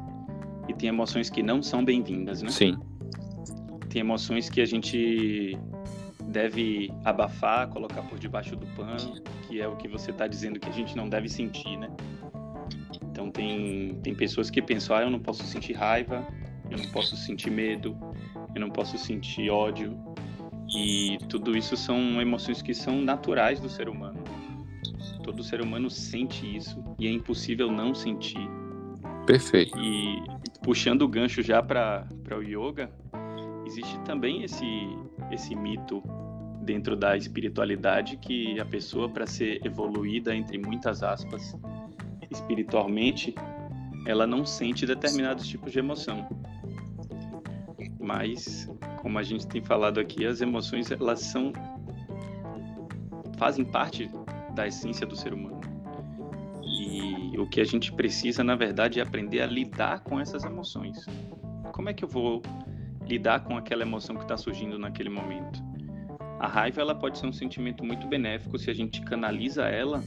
tem 0.78 0.90
emoções 0.90 1.30
que 1.30 1.42
não 1.44 1.62
são 1.62 1.84
bem-vindas, 1.84 2.42
né? 2.42 2.50
Sim. 2.50 2.78
Tem 3.90 4.02
emoções 4.02 4.50
que 4.50 4.62
a 4.62 4.66
gente 4.66 5.58
deve 6.28 6.92
abafar, 7.04 7.68
colocar 7.70 8.02
por 8.04 8.20
debaixo 8.20 8.56
do 8.56 8.66
pano, 8.68 9.22
que 9.48 9.60
é 9.60 9.68
o 9.68 9.76
que 9.76 9.88
você 9.88 10.12
está 10.12 10.28
dizendo 10.28 10.60
que 10.60 10.70
a 10.70 10.72
gente 10.72 10.96
não 10.96 11.10
deve 11.10 11.30
sentir, 11.30 11.78
né? 11.78 11.90
Então 13.02 13.32
tem, 13.32 14.00
tem 14.04 14.14
pessoas 14.14 14.50
que 14.50 14.62
pensam, 14.62 14.96
ah, 14.96 15.02
eu 15.02 15.10
não 15.10 15.20
posso 15.20 15.44
sentir 15.44 15.74
raiva, 15.74 16.28
eu 16.70 16.78
não 16.78 16.86
posso 16.90 17.16
sentir 17.16 17.50
medo, 17.50 17.98
eu 18.54 18.62
não 18.62 18.70
posso 18.70 18.98
sentir 18.98 19.50
ódio. 19.50 19.98
E 20.70 21.18
tudo 21.30 21.58
isso 21.58 21.78
são 21.78 22.22
emoções 22.22 22.62
que 22.62 22.74
são 22.74 23.02
naturais 23.02 23.60
do 23.60 23.70
ser 23.70 23.88
humano. 23.88 24.22
Todo 25.24 25.44
ser 25.44 25.62
humano 25.62 25.90
sente 25.90 26.56
isso 26.56 26.84
e 27.00 27.08
é 27.08 27.12
impossível 27.12 27.72
não 27.72 27.96
sentir. 27.96 28.48
Perfeito. 29.26 29.78
E 29.80 30.22
puxando 30.68 31.04
o 31.04 31.08
gancho 31.08 31.42
já 31.42 31.64
para 31.64 32.06
o 32.30 32.44
yoga, 32.44 32.92
existe 33.66 33.98
também 34.00 34.44
esse, 34.44 34.66
esse 35.32 35.56
mito 35.56 36.04
dentro 36.62 36.94
da 36.94 37.16
espiritualidade 37.16 38.18
que 38.18 38.60
a 38.60 38.66
pessoa, 38.66 39.08
para 39.08 39.26
ser 39.26 39.66
evoluída, 39.66 40.36
entre 40.36 40.58
muitas 40.58 41.04
aspas, 41.04 41.58
espiritualmente, 42.30 43.34
ela 44.06 44.28
não 44.28 44.46
sente 44.46 44.86
determinados 44.86 45.48
tipos 45.48 45.72
de 45.72 45.80
emoção. 45.80 46.28
Mas, 47.98 48.70
como 48.98 49.18
a 49.20 49.24
gente 49.24 49.48
tem 49.48 49.64
falado 49.64 50.02
aqui, 50.02 50.26
as 50.26 50.42
emoções 50.42 50.92
elas 50.92 51.22
são 51.22 51.54
fazem 53.38 53.64
parte 53.64 54.12
da 54.54 54.68
essência 54.68 55.08
do 55.08 55.16
ser 55.16 55.34
humano. 55.34 55.57
E 57.38 57.40
o 57.40 57.46
que 57.46 57.62
a 57.62 57.64
gente 57.64 57.94
precisa, 57.94 58.44
na 58.44 58.56
verdade, 58.56 59.00
é 59.00 59.04
aprender 59.04 59.42
a 59.42 59.46
lidar 59.46 60.00
com 60.00 60.20
essas 60.20 60.44
emoções. 60.44 61.06
Como 61.72 61.88
é 61.88 61.94
que 61.94 62.04
eu 62.04 62.08
vou 62.08 62.42
lidar 63.06 63.42
com 63.42 63.56
aquela 63.56 63.84
emoção 63.84 64.16
que 64.16 64.24
está 64.24 64.36
surgindo 64.36 64.80
naquele 64.80 65.10
momento? 65.10 65.64
A 66.40 66.48
raiva 66.48 66.82
ela 66.82 66.96
pode 66.96 67.20
ser 67.20 67.28
um 67.28 67.32
sentimento 67.32 67.84
muito 67.84 68.08
benéfico 68.08 68.58
se 68.58 68.72
a 68.72 68.74
gente 68.74 69.02
canaliza 69.02 69.66
ela 69.66 70.04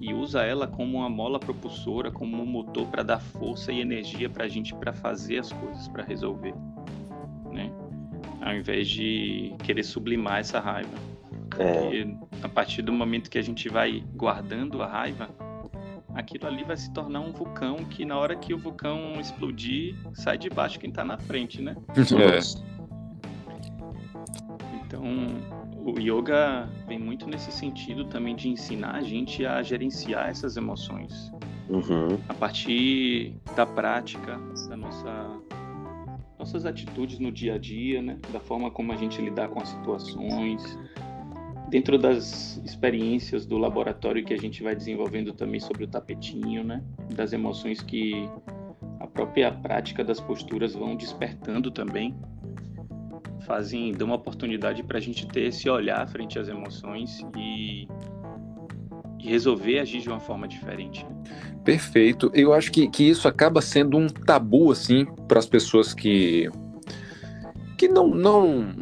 e 0.00 0.14
usa 0.14 0.42
ela 0.42 0.66
como 0.66 0.96
uma 0.96 1.10
mola 1.10 1.38
propulsora, 1.38 2.10
como 2.10 2.42
um 2.42 2.46
motor 2.46 2.86
para 2.86 3.02
dar 3.02 3.20
força 3.20 3.70
e 3.70 3.80
energia 3.82 4.30
para 4.30 4.44
a 4.44 4.48
gente 4.48 4.74
para 4.74 4.94
fazer 4.94 5.40
as 5.40 5.52
coisas, 5.52 5.86
para 5.86 6.02
resolver, 6.02 6.54
né? 7.52 7.70
Ao 8.40 8.54
invés 8.54 8.88
de 8.88 9.54
querer 9.62 9.82
sublimar 9.82 10.40
essa 10.40 10.58
raiva. 10.58 11.10
É. 11.58 12.06
a 12.42 12.48
partir 12.48 12.80
do 12.80 12.92
momento 12.92 13.28
que 13.28 13.36
a 13.36 13.42
gente 13.42 13.68
vai 13.68 14.04
guardando 14.14 14.80
a 14.82 14.86
raiva, 14.86 15.28
aquilo 16.20 16.46
ali 16.46 16.62
vai 16.64 16.76
se 16.76 16.92
tornar 16.92 17.20
um 17.20 17.32
vulcão 17.32 17.76
que 17.78 18.04
na 18.04 18.16
hora 18.16 18.36
que 18.36 18.54
o 18.54 18.58
vulcão 18.58 19.20
explodir, 19.20 19.96
sai 20.12 20.38
de 20.38 20.48
baixo 20.48 20.78
quem 20.78 20.90
está 20.90 21.04
na 21.04 21.18
frente, 21.18 21.60
né? 21.60 21.76
É. 21.90 22.40
Então, 24.84 25.04
o 25.84 25.98
yoga 25.98 26.68
vem 26.86 26.98
muito 26.98 27.26
nesse 27.26 27.50
sentido 27.50 28.04
também 28.04 28.36
de 28.36 28.48
ensinar 28.48 28.96
a 28.96 29.00
gente 29.00 29.44
a 29.44 29.62
gerenciar 29.62 30.28
essas 30.28 30.56
emoções. 30.56 31.32
Uhum. 31.68 32.18
A 32.28 32.34
partir 32.34 33.36
da 33.56 33.64
prática, 33.64 34.38
da 34.68 34.76
nossa 34.76 35.40
nossas 36.38 36.64
atitudes 36.64 37.18
no 37.18 37.30
dia 37.30 37.54
a 37.54 37.58
dia, 37.58 38.00
né? 38.00 38.18
Da 38.32 38.40
forma 38.40 38.70
como 38.70 38.92
a 38.92 38.96
gente 38.96 39.20
lidar 39.20 39.48
com 39.48 39.60
as 39.60 39.68
situações, 39.68 40.78
dentro 41.70 41.96
das 41.96 42.60
experiências 42.64 43.46
do 43.46 43.56
laboratório 43.56 44.24
que 44.24 44.34
a 44.34 44.36
gente 44.36 44.62
vai 44.62 44.74
desenvolvendo 44.74 45.32
também 45.32 45.60
sobre 45.60 45.84
o 45.84 45.86
tapetinho, 45.86 46.64
né? 46.64 46.82
Das 47.14 47.32
emoções 47.32 47.80
que 47.80 48.28
a 48.98 49.06
própria 49.06 49.52
prática 49.52 50.04
das 50.04 50.20
posturas 50.20 50.74
vão 50.74 50.96
despertando 50.96 51.70
também, 51.70 52.14
fazem 53.46 53.92
dão 53.92 54.08
uma 54.08 54.16
oportunidade 54.16 54.82
para 54.82 54.98
a 54.98 55.00
gente 55.00 55.26
ter 55.28 55.44
esse 55.44 55.70
olhar 55.70 56.06
frente 56.08 56.38
às 56.38 56.48
emoções 56.48 57.24
e, 57.36 57.86
e 59.20 59.28
resolver 59.28 59.78
agir 59.78 60.00
de 60.00 60.08
uma 60.08 60.20
forma 60.20 60.48
diferente. 60.48 61.04
Né? 61.04 61.10
Perfeito. 61.64 62.30
Eu 62.34 62.52
acho 62.52 62.72
que, 62.72 62.88
que 62.88 63.08
isso 63.08 63.28
acaba 63.28 63.62
sendo 63.62 63.96
um 63.96 64.08
tabu 64.08 64.72
assim 64.72 65.06
para 65.28 65.38
as 65.38 65.46
pessoas 65.46 65.94
que 65.94 66.50
que 67.78 67.88
não, 67.88 68.08
não, 68.08 68.74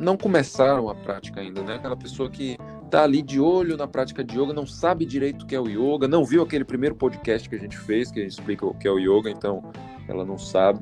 não 0.00 0.16
começaram 0.16 0.88
a 0.88 0.94
prática 0.94 1.40
ainda, 1.40 1.62
né? 1.62 1.74
Aquela 1.74 1.96
pessoa 1.96 2.30
que 2.30 2.56
tá 2.90 3.04
ali 3.04 3.22
de 3.22 3.38
olho 3.38 3.76
na 3.76 3.86
prática 3.86 4.24
de 4.24 4.36
yoga, 4.36 4.52
não 4.52 4.66
sabe 4.66 5.04
direito 5.04 5.42
o 5.42 5.46
que 5.46 5.54
é 5.54 5.60
o 5.60 5.68
yoga, 5.68 6.08
não 6.08 6.24
viu 6.24 6.42
aquele 6.42 6.64
primeiro 6.64 6.96
podcast 6.96 7.48
que 7.48 7.54
a 7.54 7.58
gente 7.58 7.76
fez, 7.76 8.10
que 8.10 8.20
explica 8.20 8.66
o 8.66 8.74
que 8.74 8.88
é 8.88 8.90
o 8.90 8.98
yoga, 8.98 9.30
então 9.30 9.62
ela 10.08 10.24
não 10.24 10.38
sabe. 10.38 10.80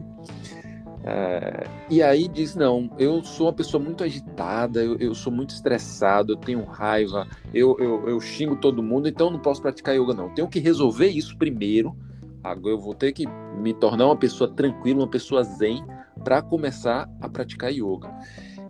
É, 1.04 1.66
e 1.90 2.02
aí 2.02 2.28
diz: 2.28 2.54
Não, 2.54 2.90
eu 2.98 3.22
sou 3.24 3.46
uma 3.46 3.52
pessoa 3.52 3.82
muito 3.82 4.04
agitada, 4.04 4.82
eu, 4.82 4.96
eu 4.98 5.14
sou 5.14 5.32
muito 5.32 5.50
estressado, 5.50 6.32
eu 6.32 6.36
tenho 6.36 6.64
raiva, 6.64 7.26
eu, 7.52 7.76
eu, 7.78 8.08
eu, 8.08 8.20
xingo 8.20 8.56
todo 8.56 8.82
mundo, 8.82 9.08
então 9.08 9.30
não 9.30 9.38
posso 9.38 9.60
praticar 9.60 9.96
yoga, 9.96 10.14
não. 10.14 10.28
Tenho 10.30 10.48
que 10.48 10.60
resolver 10.60 11.08
isso 11.08 11.36
primeiro. 11.36 11.96
Agora 12.42 12.74
eu 12.74 12.78
vou 12.78 12.94
ter 12.94 13.12
que 13.12 13.26
me 13.56 13.74
tornar 13.74 14.06
uma 14.06 14.16
pessoa 14.16 14.48
tranquila, 14.48 15.00
uma 15.00 15.10
pessoa 15.10 15.42
zen, 15.42 15.84
para 16.22 16.40
começar 16.40 17.08
a 17.20 17.28
praticar 17.28 17.72
yoga. 17.72 18.08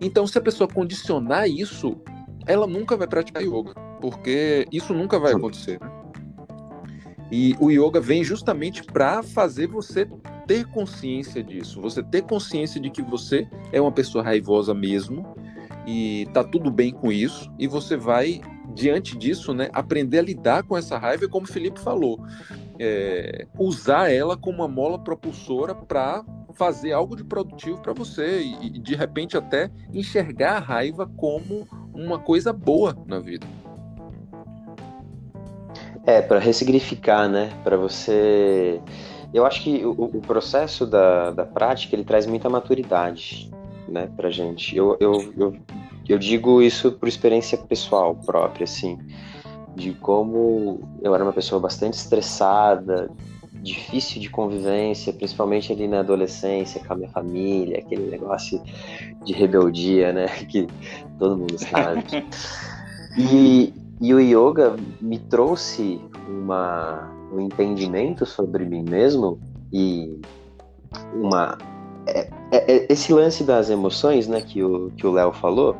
Então, 0.01 0.25
se 0.25 0.37
a 0.37 0.41
pessoa 0.41 0.67
condicionar 0.67 1.49
isso, 1.49 1.97
ela 2.45 2.65
nunca 2.65 2.95
vai 2.95 3.07
praticar 3.07 3.43
yoga, 3.43 3.73
porque 4.01 4.67
isso 4.71 4.93
nunca 4.93 5.19
vai 5.19 5.33
acontecer. 5.33 5.79
Né? 5.79 5.91
E 7.31 7.55
o 7.59 7.69
yoga 7.69 7.99
vem 7.99 8.23
justamente 8.23 8.83
para 8.83 9.21
fazer 9.21 9.67
você 9.67 10.07
ter 10.47 10.65
consciência 10.65 11.43
disso, 11.43 11.79
você 11.79 12.01
ter 12.01 12.23
consciência 12.23 12.81
de 12.81 12.89
que 12.89 13.03
você 13.03 13.47
é 13.71 13.79
uma 13.79 13.91
pessoa 13.91 14.23
raivosa 14.23 14.73
mesmo 14.73 15.35
e 15.85 16.27
tá 16.33 16.43
tudo 16.43 16.71
bem 16.71 16.91
com 16.91 17.11
isso 17.11 17.51
e 17.59 17.67
você 17.67 17.95
vai 17.95 18.41
diante 18.73 19.15
disso, 19.17 19.53
né, 19.53 19.69
aprender 19.73 20.19
a 20.19 20.23
lidar 20.23 20.63
com 20.63 20.77
essa 20.77 20.97
raiva, 20.97 21.27
como 21.27 21.45
o 21.45 21.49
Felipe 21.49 21.79
falou, 21.79 22.19
é, 22.79 23.45
usar 23.59 24.11
ela 24.11 24.37
como 24.37 24.57
uma 24.57 24.67
mola 24.67 24.97
propulsora 24.97 25.75
para 25.75 26.23
fazer 26.59 26.91
algo 26.91 27.15
de 27.15 27.23
produtivo 27.23 27.81
para 27.81 27.93
você 27.93 28.41
e, 28.41 28.67
e 28.67 28.69
de 28.79 28.93
repente 28.93 29.37
até 29.37 29.71
enxergar 29.93 30.57
a 30.57 30.59
raiva 30.59 31.09
como 31.15 31.65
uma 31.93 32.19
coisa 32.19 32.51
boa 32.51 32.93
na 33.07 33.17
vida. 33.17 33.47
É, 36.05 36.21
para 36.21 36.37
ressignificar, 36.37 37.29
né? 37.29 37.49
Para 37.63 37.77
você 37.77 38.81
eu 39.33 39.45
acho 39.45 39.61
que 39.61 39.85
o, 39.85 39.91
o 39.91 40.21
processo 40.21 40.85
da, 40.85 41.31
da 41.31 41.45
prática 41.45 41.95
ele 41.95 42.03
traz 42.03 42.25
muita 42.25 42.49
maturidade, 42.49 43.49
né, 43.87 44.09
pra 44.17 44.29
gente. 44.29 44.75
Eu, 44.75 44.97
eu, 44.99 45.33
eu, 45.37 45.55
eu 46.07 46.17
digo 46.17 46.61
isso 46.61 46.91
por 46.91 47.07
experiência 47.07 47.57
pessoal 47.57 48.15
própria, 48.15 48.63
assim, 48.63 48.97
de 49.75 49.93
como 49.93 50.81
eu 51.01 51.13
era 51.13 51.23
uma 51.23 51.33
pessoa 51.33 51.61
bastante 51.61 51.93
estressada, 51.93 53.09
difícil 53.61 54.21
de 54.21 54.29
convivência, 54.29 55.13
principalmente 55.13 55.71
ali 55.71 55.87
na 55.87 55.99
adolescência, 55.99 56.81
com 56.83 56.93
a 56.93 56.95
minha 56.95 57.09
família, 57.09 57.79
aquele 57.79 58.09
negócio 58.09 58.61
de 59.23 59.33
rebeldia, 59.33 60.13
né, 60.13 60.27
que 60.49 60.67
todo 61.17 61.37
mundo 61.37 61.57
sabe. 61.57 62.03
E, 63.17 63.73
e 63.99 64.13
o 64.13 64.19
yoga 64.19 64.77
me 65.01 65.17
trouxe 65.17 65.99
uma, 66.27 67.11
um 67.33 67.41
entendimento 67.41 68.23
sobre 68.23 68.63
mim 68.63 68.83
mesmo 68.83 69.39
e 69.73 70.21
uma 71.13 71.57
é, 72.07 72.29
é, 72.51 72.75
é, 72.75 72.87
esse 72.87 73.11
lance 73.11 73.43
das 73.43 73.69
emoções, 73.69 74.27
né, 74.27 74.41
que 74.41 74.63
o 74.63 74.91
que 74.91 75.05
o 75.05 75.11
Léo 75.11 75.33
falou, 75.33 75.75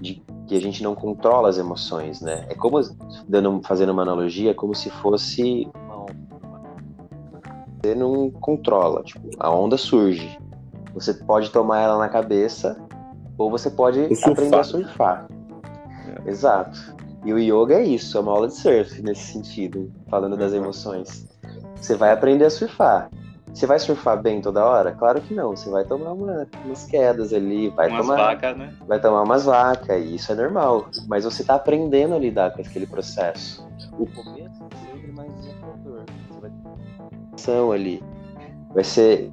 de 0.00 0.22
que 0.46 0.56
a 0.56 0.60
gente 0.60 0.82
não 0.82 0.94
controla 0.94 1.48
as 1.48 1.58
emoções, 1.58 2.20
né? 2.20 2.46
É 2.48 2.54
como 2.54 2.80
dando 3.28 3.60
fazendo 3.64 3.90
uma 3.90 4.02
analogia, 4.02 4.52
é 4.52 4.54
como 4.54 4.74
se 4.74 4.90
fosse 4.90 5.68
você 7.86 7.94
não 7.94 8.30
controla, 8.30 9.02
tipo, 9.02 9.30
a 9.38 9.50
onda 9.50 9.76
surge. 9.76 10.38
Você 10.94 11.14
pode 11.14 11.50
tomar 11.50 11.80
ela 11.80 11.98
na 11.98 12.08
cabeça 12.08 12.76
ou 13.38 13.50
você 13.50 13.70
pode 13.70 14.08
aprender 14.24 14.56
a 14.56 14.64
surfar. 14.64 15.28
É. 16.26 16.30
Exato. 16.30 16.96
E 17.24 17.32
o 17.32 17.38
yoga 17.38 17.74
é 17.74 17.84
isso, 17.84 18.16
é 18.16 18.20
uma 18.20 18.32
aula 18.32 18.48
de 18.48 18.54
surf 18.54 19.02
nesse 19.02 19.32
sentido, 19.32 19.92
falando 20.08 20.36
das 20.36 20.52
uhum. 20.52 20.58
emoções. 20.58 21.26
Você 21.76 21.94
vai 21.94 22.12
aprender 22.12 22.46
a 22.46 22.50
surfar. 22.50 23.10
Você 23.52 23.66
vai 23.66 23.78
surfar 23.78 24.20
bem 24.20 24.40
toda 24.40 24.64
hora? 24.64 24.92
Claro 24.92 25.20
que 25.20 25.32
não. 25.32 25.56
Você 25.56 25.70
vai 25.70 25.84
tomar 25.84 26.12
uma, 26.12 26.46
umas 26.64 26.84
quedas 26.84 27.32
ali, 27.32 27.70
vai 27.70 27.88
umas 27.88 28.00
tomar. 28.02 28.16
Vacas, 28.16 28.56
né? 28.56 28.74
Vai 28.86 29.00
tomar 29.00 29.22
umas 29.22 29.44
vacas, 29.44 30.04
e 30.04 30.14
isso 30.16 30.30
é 30.30 30.34
normal. 30.34 30.88
Mas 31.08 31.24
você 31.24 31.42
está 31.42 31.54
aprendendo 31.54 32.14
a 32.14 32.18
lidar 32.18 32.52
com 32.52 32.60
aquele 32.60 32.86
processo. 32.86 33.66
O 33.98 34.06
começo 34.06 34.45
ter 37.46 37.72
ali. 37.72 38.02
Vai 38.74 38.84
ser, 38.84 39.32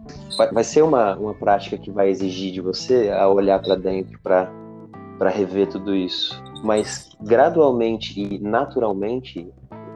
vai, 0.53 0.63
ser 0.63 0.83
uma, 0.83 1.15
uma 1.17 1.33
prática 1.33 1.77
que 1.77 1.91
vai 1.91 2.09
exigir 2.09 2.53
de 2.53 2.61
você 2.61 3.09
a 3.09 3.27
olhar 3.27 3.61
para 3.61 3.75
dentro 3.75 4.17
para 4.21 5.29
rever 5.29 5.67
tudo 5.67 5.93
isso 5.93 6.41
mas 6.63 7.09
gradualmente 7.19 8.19
e 8.19 8.39
naturalmente, 8.39 9.53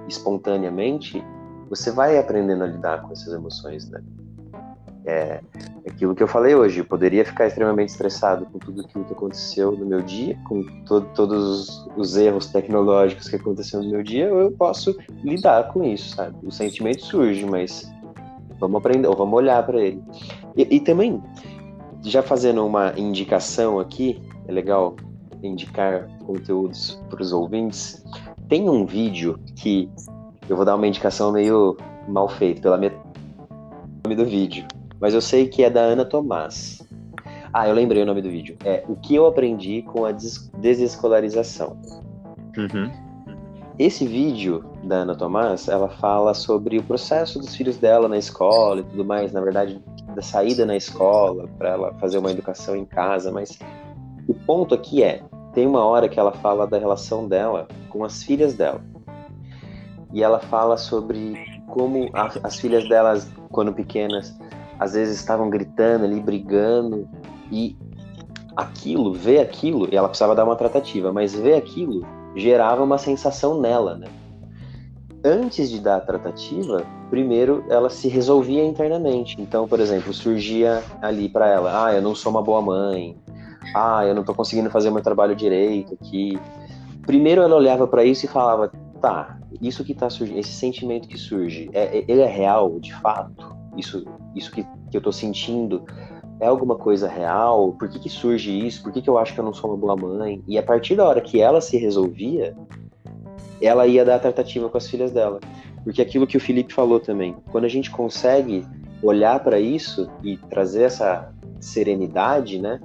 espontaneamente, 0.08 1.24
você 1.70 1.90
vai 1.92 2.20
aprendendo 2.20 2.66
a 2.66 2.68
lidar 2.68 3.02
com 3.02 3.14
essas 3.14 3.34
emoções, 3.34 3.90
né? 3.90 4.04
É, 5.06 5.40
é 5.86 5.90
aquilo 5.90 6.14
que 6.14 6.22
eu 6.22 6.28
falei 6.28 6.54
hoje, 6.54 6.80
eu 6.80 6.86
poderia 6.86 7.24
ficar 7.24 7.48
extremamente 7.48 7.90
estressado 7.90 8.46
com 8.48 8.60
tudo 8.60 8.82
aquilo 8.82 9.06
que 9.06 9.14
aconteceu 9.14 9.72
no 9.72 9.86
meu 9.86 10.02
dia, 10.02 10.38
com 10.50 10.62
to 10.84 11.00
todos 11.16 11.88
os 11.96 12.18
erros 12.18 12.48
tecnológicos 12.48 13.30
que 13.30 13.38
aconteceram 13.38 13.86
no 13.86 13.92
meu 13.92 14.04
dia, 14.04 14.26
eu 14.26 14.52
posso 14.52 14.98
lidar 15.24 15.72
com 15.72 15.82
isso, 15.86 16.18
sabe? 16.18 16.36
O 16.44 16.52
sentimento 16.52 17.06
surge, 17.06 17.46
mas 17.46 17.90
vamos 18.60 18.78
aprender, 18.78 19.08
ou 19.08 19.16
vamos 19.16 19.36
olhar 19.36 19.66
para 19.66 19.82
ele. 19.82 20.02
E, 20.56 20.76
e 20.76 20.80
também, 20.80 21.22
já 22.04 22.22
fazendo 22.22 22.66
uma 22.66 22.94
indicação 22.98 23.80
aqui, 23.80 24.22
é 24.48 24.52
legal 24.52 24.96
indicar 25.44 26.08
conteúdos 26.26 27.00
para 27.10 27.22
os 27.22 27.32
ouvintes, 27.32 28.04
tem 28.48 28.70
um 28.70 28.86
vídeo 28.86 29.40
que 29.56 29.90
eu 30.50 30.56
vou 30.56 30.66
dar 30.66 30.76
uma 30.76 30.88
indicação 30.88 31.32
meio 31.32 31.78
mal 32.08 32.28
feita 32.28 32.62
pela 32.62 32.78
minha 32.78 32.94
nome 34.04 34.16
do 34.16 34.26
vídeo, 34.26 34.66
mas 35.00 35.14
eu 35.14 35.22
sei 35.22 35.48
que 35.48 35.64
é 35.64 35.70
da 35.70 35.82
Ana 35.82 36.06
Tomás. 36.06 36.82
Ah, 37.54 37.68
eu 37.68 37.74
lembrei 37.74 38.04
o 38.04 38.06
nome 38.06 38.22
do 38.22 38.30
vídeo. 38.30 38.56
É 38.64 38.84
O 38.88 38.96
que 38.96 39.16
eu 39.16 39.26
aprendi 39.26 39.82
com 39.82 40.06
a 40.06 40.12
des 40.12 40.50
desescolarização. 40.60 41.78
Uhum. 42.58 42.92
Esse 43.80 44.08
vídeo 44.08 44.66
da 44.84 44.98
Ana 44.98 45.14
Tomás, 45.14 45.68
ela 45.68 45.88
fala 45.88 46.34
sobre 46.34 46.80
o 46.80 46.84
processo 46.84 47.38
dos 47.38 47.56
filhos 47.56 47.78
dela 47.78 48.08
na 48.08 48.18
escola 48.18 48.80
e 48.80 48.84
tudo 48.84 49.06
mais, 49.06 49.32
na 49.32 49.40
verdade, 49.40 49.80
da 50.16 50.22
saída 50.22 50.66
na 50.66 50.76
escola, 50.76 51.48
para 51.60 51.70
ela 51.70 51.94
fazer 52.00 52.18
uma 52.18 52.32
educação 52.32 52.76
em 52.76 52.86
casa, 52.86 53.32
mas 53.32 53.60
o 54.28 54.34
ponto 54.34 54.74
aqui 54.74 55.04
é, 55.04 55.22
tem 55.54 55.68
uma 55.68 55.86
hora 55.86 56.10
que 56.10 56.20
ela 56.20 56.32
fala 56.32 56.66
da 56.66 56.80
relação 56.80 57.28
dela 57.28 57.68
com 57.90 58.04
as 58.04 58.24
filhas 58.24 58.56
dela. 58.56 58.82
E 60.12 60.24
ela 60.24 60.40
fala 60.40 60.76
sobre 60.76 61.36
como 61.68 62.10
a, 62.14 62.32
as 62.44 62.60
filhas 62.60 62.90
delas, 62.90 63.32
quando 63.52 63.72
pequenas, 63.72 64.36
às 64.80 64.94
vezes 64.94 65.20
estavam 65.20 65.52
gritando 65.52 66.04
ali, 66.04 66.20
brigando, 66.20 67.08
e 67.52 67.78
aquilo, 68.56 69.14
ver 69.14 69.40
aquilo, 69.40 69.88
e 69.92 69.96
ela 69.96 70.08
precisava 70.08 70.34
dar 70.34 70.46
uma 70.46 70.56
tratativa, 70.56 71.14
mas 71.14 71.36
ver 71.36 71.54
aquilo 71.54 72.04
gerava 72.38 72.84
uma 72.84 72.98
sensação 72.98 73.60
nela, 73.60 73.98
né? 73.98 74.08
Antes 75.26 75.70
de 75.70 75.82
dar 75.82 75.98
a 75.98 76.02
tratativa, 76.02 76.86
primeiro 77.10 77.66
ela 77.70 77.90
se 77.90 78.08
resolvia 78.08 78.64
internamente. 78.64 79.36
Então, 79.40 79.68
por 79.68 79.80
exemplo, 79.80 80.14
surgia 80.14 80.84
ali 81.02 81.28
para 81.28 81.50
ela: 81.50 81.88
ah, 81.88 81.94
eu 81.94 82.02
não 82.02 82.14
sou 82.14 82.32
uma 82.32 82.42
boa 82.42 82.62
mãe, 82.62 83.18
ah, 83.76 84.06
eu 84.06 84.14
não 84.14 84.24
tô 84.24 84.34
conseguindo 84.34 84.70
fazer 84.70 84.92
meu 84.92 85.02
trabalho 85.02 85.36
direito 85.36 85.98
aqui. 86.00 86.40
Primeiro 87.06 87.42
ela 87.42 87.56
olhava 87.56 87.88
para 87.88 88.04
isso 88.04 88.26
e 88.26 88.30
falava, 88.30 88.72
tá, 89.02 89.40
isso 89.62 89.84
que 89.84 89.94
tá 89.94 90.10
surgindo, 90.10 90.40
esse 90.40 90.52
sentimento 90.52 91.08
que 91.08 91.18
surge, 91.18 91.70
é, 91.74 92.00
é, 92.00 92.06
ele 92.08 92.22
é 92.22 92.28
real, 92.28 92.80
de 92.80 92.94
fato? 92.96 93.56
Isso, 93.76 94.06
isso 94.36 94.52
que, 94.52 94.64
que 94.92 94.98
eu 94.98 95.02
tô 95.02 95.12
sentindo 95.12 95.84
é 96.40 96.48
alguma 96.48 96.76
coisa 96.76 97.08
real? 97.08 97.74
Por 97.74 97.90
que, 97.90 98.00
que 98.00 98.10
surge 98.10 98.52
isso? 98.66 98.84
Por 98.84 98.92
que, 98.92 99.02
que 99.02 99.10
eu 99.10 99.18
acho 99.18 99.34
que 99.34 99.40
eu 99.40 99.46
não 99.46 99.54
sou 99.54 99.72
uma 99.72 99.78
boa 99.78 99.96
mãe? 99.96 100.44
E 100.48 100.58
a 100.58 100.64
partir 100.64 100.96
da 100.96 101.08
hora 101.08 101.22
que 101.22 101.42
ela 101.42 101.62
se 101.62 101.78
resolvia, 101.78 102.56
ela 103.62 103.88
ia 103.88 104.06
dar 104.06 104.16
a 104.16 104.20
tratativa 104.20 104.70
com 104.70 104.78
as 104.78 104.88
filhas 104.88 105.12
dela. 105.12 105.40
Porque 105.84 106.02
aquilo 106.02 106.28
que 106.28 106.38
o 106.38 106.40
Felipe 106.40 106.74
falou 106.74 107.00
também, 107.00 107.36
quando 107.52 107.66
a 107.66 107.70
gente 107.70 107.90
consegue 107.90 108.66
olhar 109.02 109.40
para 109.40 109.60
isso 109.60 110.10
e 110.24 110.38
trazer 110.38 110.84
essa 110.84 111.34
serenidade, 111.60 112.60
né? 112.60 112.80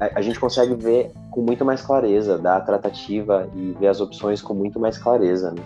a, 0.00 0.22
gente 0.22 0.38
consegue 0.38 0.74
ver 0.74 1.12
com 1.30 1.42
muito 1.42 1.64
mais 1.64 1.82
clareza, 1.82 2.38
dar 2.38 2.58
a 2.58 2.60
tratativa 2.60 3.50
e 3.54 3.72
ver 3.72 3.88
as 3.88 4.00
opções 4.00 4.40
com 4.40 4.54
muito 4.54 4.78
mais 4.78 4.96
clareza, 4.96 5.50
né? 5.50 5.62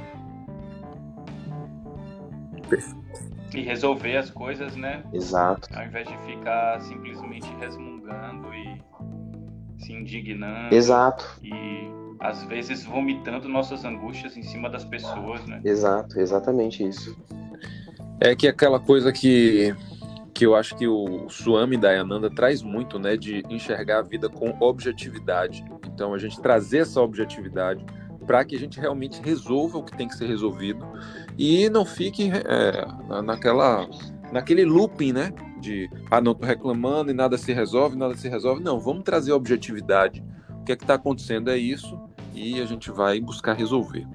E 3.55 3.63
resolver 3.63 4.17
as 4.17 4.31
coisas, 4.31 4.77
né? 4.77 5.03
Exato. 5.13 5.69
Ao 5.75 5.85
invés 5.85 6.09
de 6.09 6.17
ficar 6.19 6.81
simplesmente 6.81 7.47
resmungando 7.61 8.53
e 8.55 8.83
se 9.79 9.93
indignando. 9.93 10.75
Exato. 10.75 11.25
E 11.43 11.91
às 12.21 12.45
vezes 12.45 12.85
vomitando 12.85 13.49
nossas 13.49 13.85
angústias 13.85 14.37
em 14.37 14.43
cima 14.43 14.71
das 14.71 14.85
pessoas, 14.85 15.45
né? 15.47 15.61
Exato, 15.65 16.21
exatamente 16.21 16.87
isso. 16.87 17.17
É 18.21 18.37
que 18.37 18.47
aquela 18.47 18.79
coisa 18.79 19.13
que 19.13 19.75
que 20.35 20.47
eu 20.47 20.55
acho 20.57 20.75
que 20.77 20.89
o 20.89 21.29
Swami 21.29 21.77
Dayananda 21.77 22.31
traz 22.31 22.63
muito, 22.63 22.99
né, 22.99 23.17
de 23.17 23.45
enxergar 23.51 23.99
a 23.99 24.03
vida 24.03 24.31
com 24.31 24.57
objetividade. 24.61 25.63
Então 25.87 26.15
a 26.15 26.19
gente 26.19 26.41
trazer 26.41 26.79
essa 26.79 27.01
objetividade 27.01 27.85
para 28.27 28.45
que 28.45 28.57
a 28.57 28.59
gente 28.59 28.81
realmente 28.81 29.21
resolva 29.23 29.79
o 29.79 29.83
que 29.83 29.97
tem 29.97 30.09
que 30.09 30.15
ser 30.17 30.27
resolvido 30.27 30.87
e 31.39 31.69
não 31.69 31.85
fique 31.85 32.31
é, 32.31 33.23
naquela 33.23 33.89
naquele 34.33 34.65
looping, 34.65 35.13
né? 35.13 35.33
De 35.61 35.89
ah, 36.11 36.21
não 36.21 36.35
tô 36.35 36.47
reclamando 36.47 37.11
e 37.11 37.15
nada 37.15 37.37
se 37.37 37.53
resolve, 37.53 37.97
nada 37.97 38.17
se 38.17 38.29
resolve. 38.29 38.63
Não, 38.63 38.81
vamos 38.81 39.05
trazer 39.05 39.33
objetividade. 39.33 40.25
O 40.61 40.65
que 40.65 40.73
é 40.73 40.77
que 40.77 40.85
está 40.85 40.95
acontecendo 40.95 41.51
é 41.51 41.57
isso 41.57 42.01
e 42.35 42.61
a 42.61 42.65
gente 42.65 42.91
vai 42.91 43.21
buscar 43.21 43.53
resolver. 43.53 44.07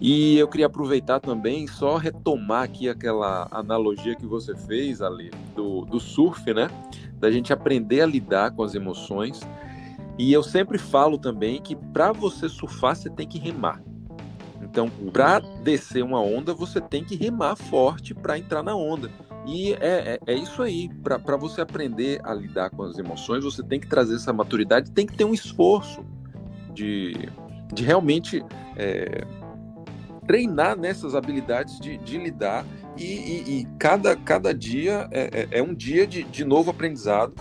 E 0.00 0.38
eu 0.38 0.46
queria 0.46 0.66
aproveitar 0.66 1.18
também, 1.18 1.66
só 1.66 1.96
retomar 1.96 2.62
aqui 2.62 2.88
aquela 2.88 3.48
analogia 3.50 4.14
que 4.14 4.26
você 4.26 4.56
fez, 4.56 5.02
Ali, 5.02 5.30
do, 5.56 5.84
do 5.84 5.98
surf, 5.98 6.52
né? 6.54 6.70
Da 7.14 7.30
gente 7.30 7.52
aprender 7.52 8.00
a 8.00 8.06
lidar 8.06 8.52
com 8.52 8.62
as 8.62 8.74
emoções. 8.74 9.40
E 10.18 10.32
eu 10.32 10.42
sempre 10.42 10.78
falo 10.78 11.16
também 11.16 11.62
que 11.62 11.76
para 11.76 12.12
você 12.12 12.48
surfar, 12.48 12.96
você 12.96 13.08
tem 13.08 13.26
que 13.26 13.38
remar. 13.38 13.80
Então, 14.60 14.90
para 15.12 15.38
descer 15.38 16.02
uma 16.02 16.20
onda, 16.20 16.52
você 16.52 16.80
tem 16.80 17.04
que 17.04 17.14
remar 17.14 17.56
forte 17.56 18.14
para 18.14 18.36
entrar 18.36 18.62
na 18.62 18.74
onda. 18.74 19.10
E 19.46 19.72
é, 19.74 19.78
é, 19.80 20.18
é 20.26 20.34
isso 20.34 20.60
aí. 20.60 20.90
Para 21.02 21.36
você 21.36 21.60
aprender 21.60 22.20
a 22.24 22.34
lidar 22.34 22.70
com 22.70 22.82
as 22.82 22.98
emoções, 22.98 23.44
você 23.44 23.62
tem 23.62 23.78
que 23.78 23.86
trazer 23.86 24.16
essa 24.16 24.32
maturidade, 24.32 24.90
tem 24.90 25.06
que 25.06 25.16
ter 25.16 25.24
um 25.24 25.32
esforço 25.32 26.04
de, 26.74 27.14
de 27.72 27.82
realmente 27.84 28.44
é, 28.76 29.24
treinar 30.26 30.76
nessas 30.76 31.14
habilidades 31.14 31.78
de, 31.80 31.96
de 31.96 32.18
lidar 32.18 32.66
e, 32.96 33.04
e, 33.04 33.60
e, 33.60 33.68
cada, 33.78 34.14
cada 34.16 34.52
dia 34.52 35.08
é, 35.10 35.46
é, 35.52 35.58
é 35.58 35.62
um 35.62 35.74
dia 35.74 36.06
de, 36.06 36.24
de 36.24 36.44
novo 36.44 36.70
aprendizado 36.70 37.32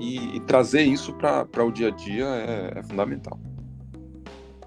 e, 0.00 0.36
e 0.36 0.40
trazer 0.40 0.82
isso 0.82 1.12
para 1.12 1.64
o 1.64 1.70
dia 1.70 1.88
a 1.88 1.90
dia 1.90 2.24
é, 2.24 2.78
é, 2.78 2.82
fundamental. 2.82 3.38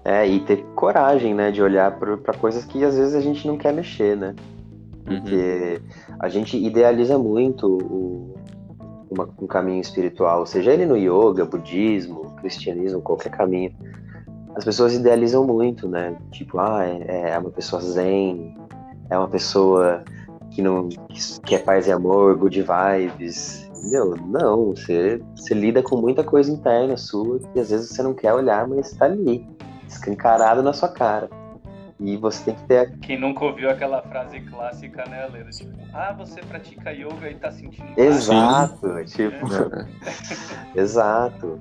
É, 0.04 0.26
e 0.26 0.40
ter 0.40 0.64
coragem, 0.74 1.34
né, 1.34 1.50
de 1.50 1.62
olhar 1.62 1.98
para 1.98 2.34
coisas 2.34 2.64
que 2.64 2.84
às 2.84 2.96
vezes 2.96 3.14
a 3.14 3.20
gente 3.20 3.46
não 3.46 3.56
quer 3.56 3.72
mexer, 3.72 4.16
né? 4.16 4.34
Porque 5.04 5.80
uhum. 6.08 6.16
a 6.20 6.28
gente 6.28 6.56
idealiza 6.56 7.18
muito 7.18 7.66
o, 7.66 8.34
uma, 9.10 9.28
um 9.40 9.46
caminho 9.46 9.80
espiritual, 9.80 10.46
seja 10.46 10.72
ele 10.72 10.86
no 10.86 10.96
yoga, 10.96 11.44
budismo, 11.44 12.34
cristianismo, 12.36 13.02
qualquer 13.02 13.30
caminho 13.30 13.74
as 14.54 14.64
pessoas 14.64 14.94
idealizam 14.94 15.44
muito, 15.44 15.88
né? 15.88 16.16
Tipo, 16.30 16.58
ah, 16.58 16.84
é, 16.84 17.30
é 17.30 17.38
uma 17.38 17.50
pessoa 17.50 17.82
zen, 17.82 18.56
é 19.10 19.18
uma 19.18 19.28
pessoa 19.28 20.04
que 20.50 20.62
não 20.62 20.88
que 21.44 21.54
é 21.54 21.58
paz 21.58 21.88
e 21.88 21.92
amor, 21.92 22.36
good 22.36 22.62
vibes. 22.62 23.63
Meu, 23.84 24.16
não, 24.16 24.74
você, 24.74 25.20
você 25.36 25.54
lida 25.54 25.82
com 25.82 25.96
muita 25.96 26.24
coisa 26.24 26.50
interna 26.50 26.96
sua 26.96 27.38
que 27.52 27.60
às 27.60 27.70
vezes 27.70 27.90
você 27.90 28.02
não 28.02 28.14
quer 28.14 28.32
olhar, 28.32 28.66
mas 28.66 28.92
está 28.92 29.04
ali, 29.04 29.46
escancarado 29.86 30.62
na 30.62 30.72
sua 30.72 30.88
cara. 30.88 31.28
E 32.00 32.16
você 32.16 32.44
tem 32.44 32.54
que 32.54 32.64
ter. 32.64 32.98
Quem 32.98 33.18
nunca 33.18 33.44
ouviu 33.44 33.70
aquela 33.70 34.02
frase 34.02 34.40
clássica, 34.40 35.04
né, 35.08 35.28
Leda? 35.32 35.50
Tipo, 35.50 35.72
ah, 35.92 36.12
você 36.12 36.40
pratica 36.40 36.90
yoga 36.90 37.30
e 37.30 37.34
tá 37.34 37.52
sentindo. 37.52 37.86
Exato, 37.96 39.04
tipo. 39.04 39.46
É. 39.54 39.86
Exato. 40.80 41.58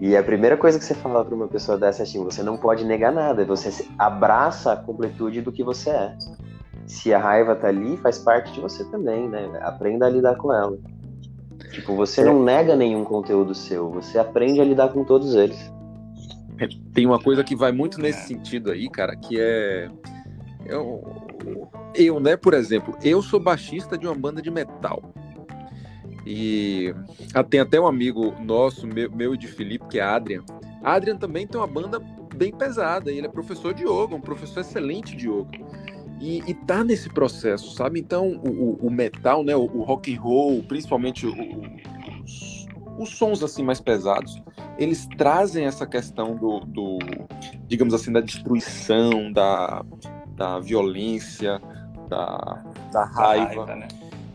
E 0.00 0.16
a 0.16 0.22
primeira 0.22 0.56
coisa 0.56 0.78
que 0.78 0.84
você 0.84 0.94
fala 0.94 1.24
para 1.24 1.34
uma 1.34 1.48
pessoa 1.48 1.78
dessa 1.78 2.02
é 2.02 2.04
assim: 2.04 2.22
você 2.22 2.42
não 2.42 2.58
pode 2.58 2.84
negar 2.84 3.10
nada, 3.10 3.44
você 3.44 3.86
abraça 3.98 4.72
a 4.72 4.76
completude 4.76 5.40
do 5.40 5.50
que 5.50 5.64
você 5.64 5.90
é. 5.90 6.16
Se 6.86 7.14
a 7.14 7.18
raiva 7.18 7.56
tá 7.56 7.68
ali, 7.68 7.96
faz 7.96 8.18
parte 8.18 8.52
de 8.52 8.60
você 8.60 8.84
também, 8.84 9.28
né? 9.28 9.48
Aprenda 9.62 10.06
a 10.06 10.10
lidar 10.10 10.36
com 10.36 10.52
ela. 10.52 10.76
Tipo, 11.74 11.96
você 11.96 12.20
é. 12.20 12.24
não 12.24 12.40
nega 12.40 12.76
nenhum 12.76 13.04
conteúdo 13.04 13.52
seu, 13.52 13.90
você 13.90 14.16
aprende 14.16 14.60
a 14.60 14.64
lidar 14.64 14.90
com 14.90 15.02
todos 15.02 15.34
eles. 15.34 15.72
É, 16.60 16.68
tem 16.92 17.04
uma 17.04 17.18
coisa 17.18 17.42
que 17.42 17.56
vai 17.56 17.72
muito 17.72 18.00
nesse 18.00 18.28
sentido 18.28 18.70
aí, 18.70 18.88
cara, 18.88 19.16
que 19.16 19.40
é. 19.40 19.90
Eu, 20.64 21.02
eu, 21.96 22.20
né, 22.20 22.36
por 22.36 22.54
exemplo, 22.54 22.96
eu 23.02 23.20
sou 23.20 23.40
baixista 23.40 23.98
de 23.98 24.06
uma 24.06 24.14
banda 24.14 24.40
de 24.40 24.52
metal. 24.52 25.02
E 26.24 26.94
ah, 27.34 27.42
tem 27.42 27.58
até 27.58 27.78
um 27.78 27.88
amigo 27.88 28.32
nosso, 28.40 28.86
meu, 28.86 29.10
meu 29.10 29.34
e 29.34 29.38
de 29.38 29.48
Felipe, 29.48 29.88
que 29.88 29.98
é 29.98 30.02
Adrian. 30.02 30.44
Adrian 30.82 31.16
também 31.16 31.44
tem 31.44 31.60
uma 31.60 31.66
banda 31.66 31.98
bem 32.34 32.52
pesada, 32.52 33.10
ele 33.10 33.26
é 33.26 33.30
professor 33.30 33.74
de 33.74 33.82
yoga, 33.82 34.14
um 34.14 34.20
professor 34.20 34.60
excelente 34.60 35.16
de 35.16 35.28
yoga. 35.28 35.58
E, 36.24 36.42
e 36.46 36.54
tá 36.54 36.82
nesse 36.82 37.10
processo, 37.10 37.74
sabe? 37.74 38.00
Então, 38.00 38.40
o, 38.42 38.86
o 38.86 38.90
metal, 38.90 39.44
né, 39.44 39.54
o, 39.54 39.64
o, 39.64 39.82
rock 39.82 40.14
and 40.14 40.18
roll, 40.18 40.62
principalmente 40.62 41.26
os, 41.26 42.66
os 42.98 43.10
sons 43.10 43.42
assim 43.42 43.62
mais 43.62 43.78
pesados, 43.78 44.42
eles 44.78 45.06
trazem 45.18 45.66
essa 45.66 45.86
questão 45.86 46.34
do, 46.34 46.60
do 46.60 46.98
digamos 47.66 47.92
assim, 47.92 48.10
da 48.10 48.22
destruição, 48.22 49.30
da, 49.32 49.84
da 50.34 50.58
violência, 50.60 51.60
da, 52.08 52.64
da 52.90 53.04
raiva. 53.04 53.66
raiva 53.66 53.76
né? 53.76 53.88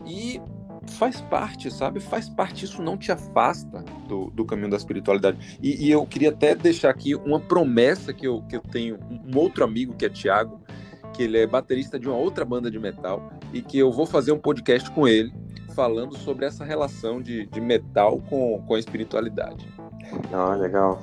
E 0.06 0.40
faz 0.90 1.20
parte, 1.22 1.72
sabe? 1.72 1.98
Faz 1.98 2.28
parte, 2.28 2.64
isso 2.66 2.80
não 2.80 2.96
te 2.96 3.10
afasta 3.10 3.84
do, 4.06 4.30
do 4.30 4.44
caminho 4.44 4.70
da 4.70 4.76
espiritualidade. 4.76 5.58
E, 5.60 5.86
e, 5.86 5.90
eu 5.90 6.06
queria 6.06 6.30
até 6.30 6.54
deixar 6.54 6.90
aqui 6.90 7.16
uma 7.16 7.40
promessa 7.40 8.12
que 8.12 8.26
eu, 8.26 8.42
que 8.42 8.56
eu 8.56 8.60
tenho, 8.60 8.96
um 9.10 9.36
outro 9.36 9.64
amigo 9.64 9.94
que 9.94 10.04
é 10.04 10.08
Tiago, 10.08 10.59
que 11.20 11.24
ele 11.24 11.38
é 11.38 11.46
baterista 11.46 11.98
de 11.98 12.08
uma 12.08 12.16
outra 12.16 12.46
banda 12.46 12.70
de 12.70 12.78
metal, 12.78 13.30
e 13.52 13.60
que 13.60 13.78
eu 13.78 13.92
vou 13.92 14.06
fazer 14.06 14.32
um 14.32 14.38
podcast 14.38 14.90
com 14.90 15.06
ele, 15.06 15.30
falando 15.74 16.16
sobre 16.16 16.46
essa 16.46 16.64
relação 16.64 17.20
de, 17.20 17.44
de 17.44 17.60
metal 17.60 18.22
com, 18.22 18.64
com 18.66 18.74
a 18.74 18.78
espiritualididade. 18.78 19.68
Ah, 20.32 20.54
legal. 20.54 21.02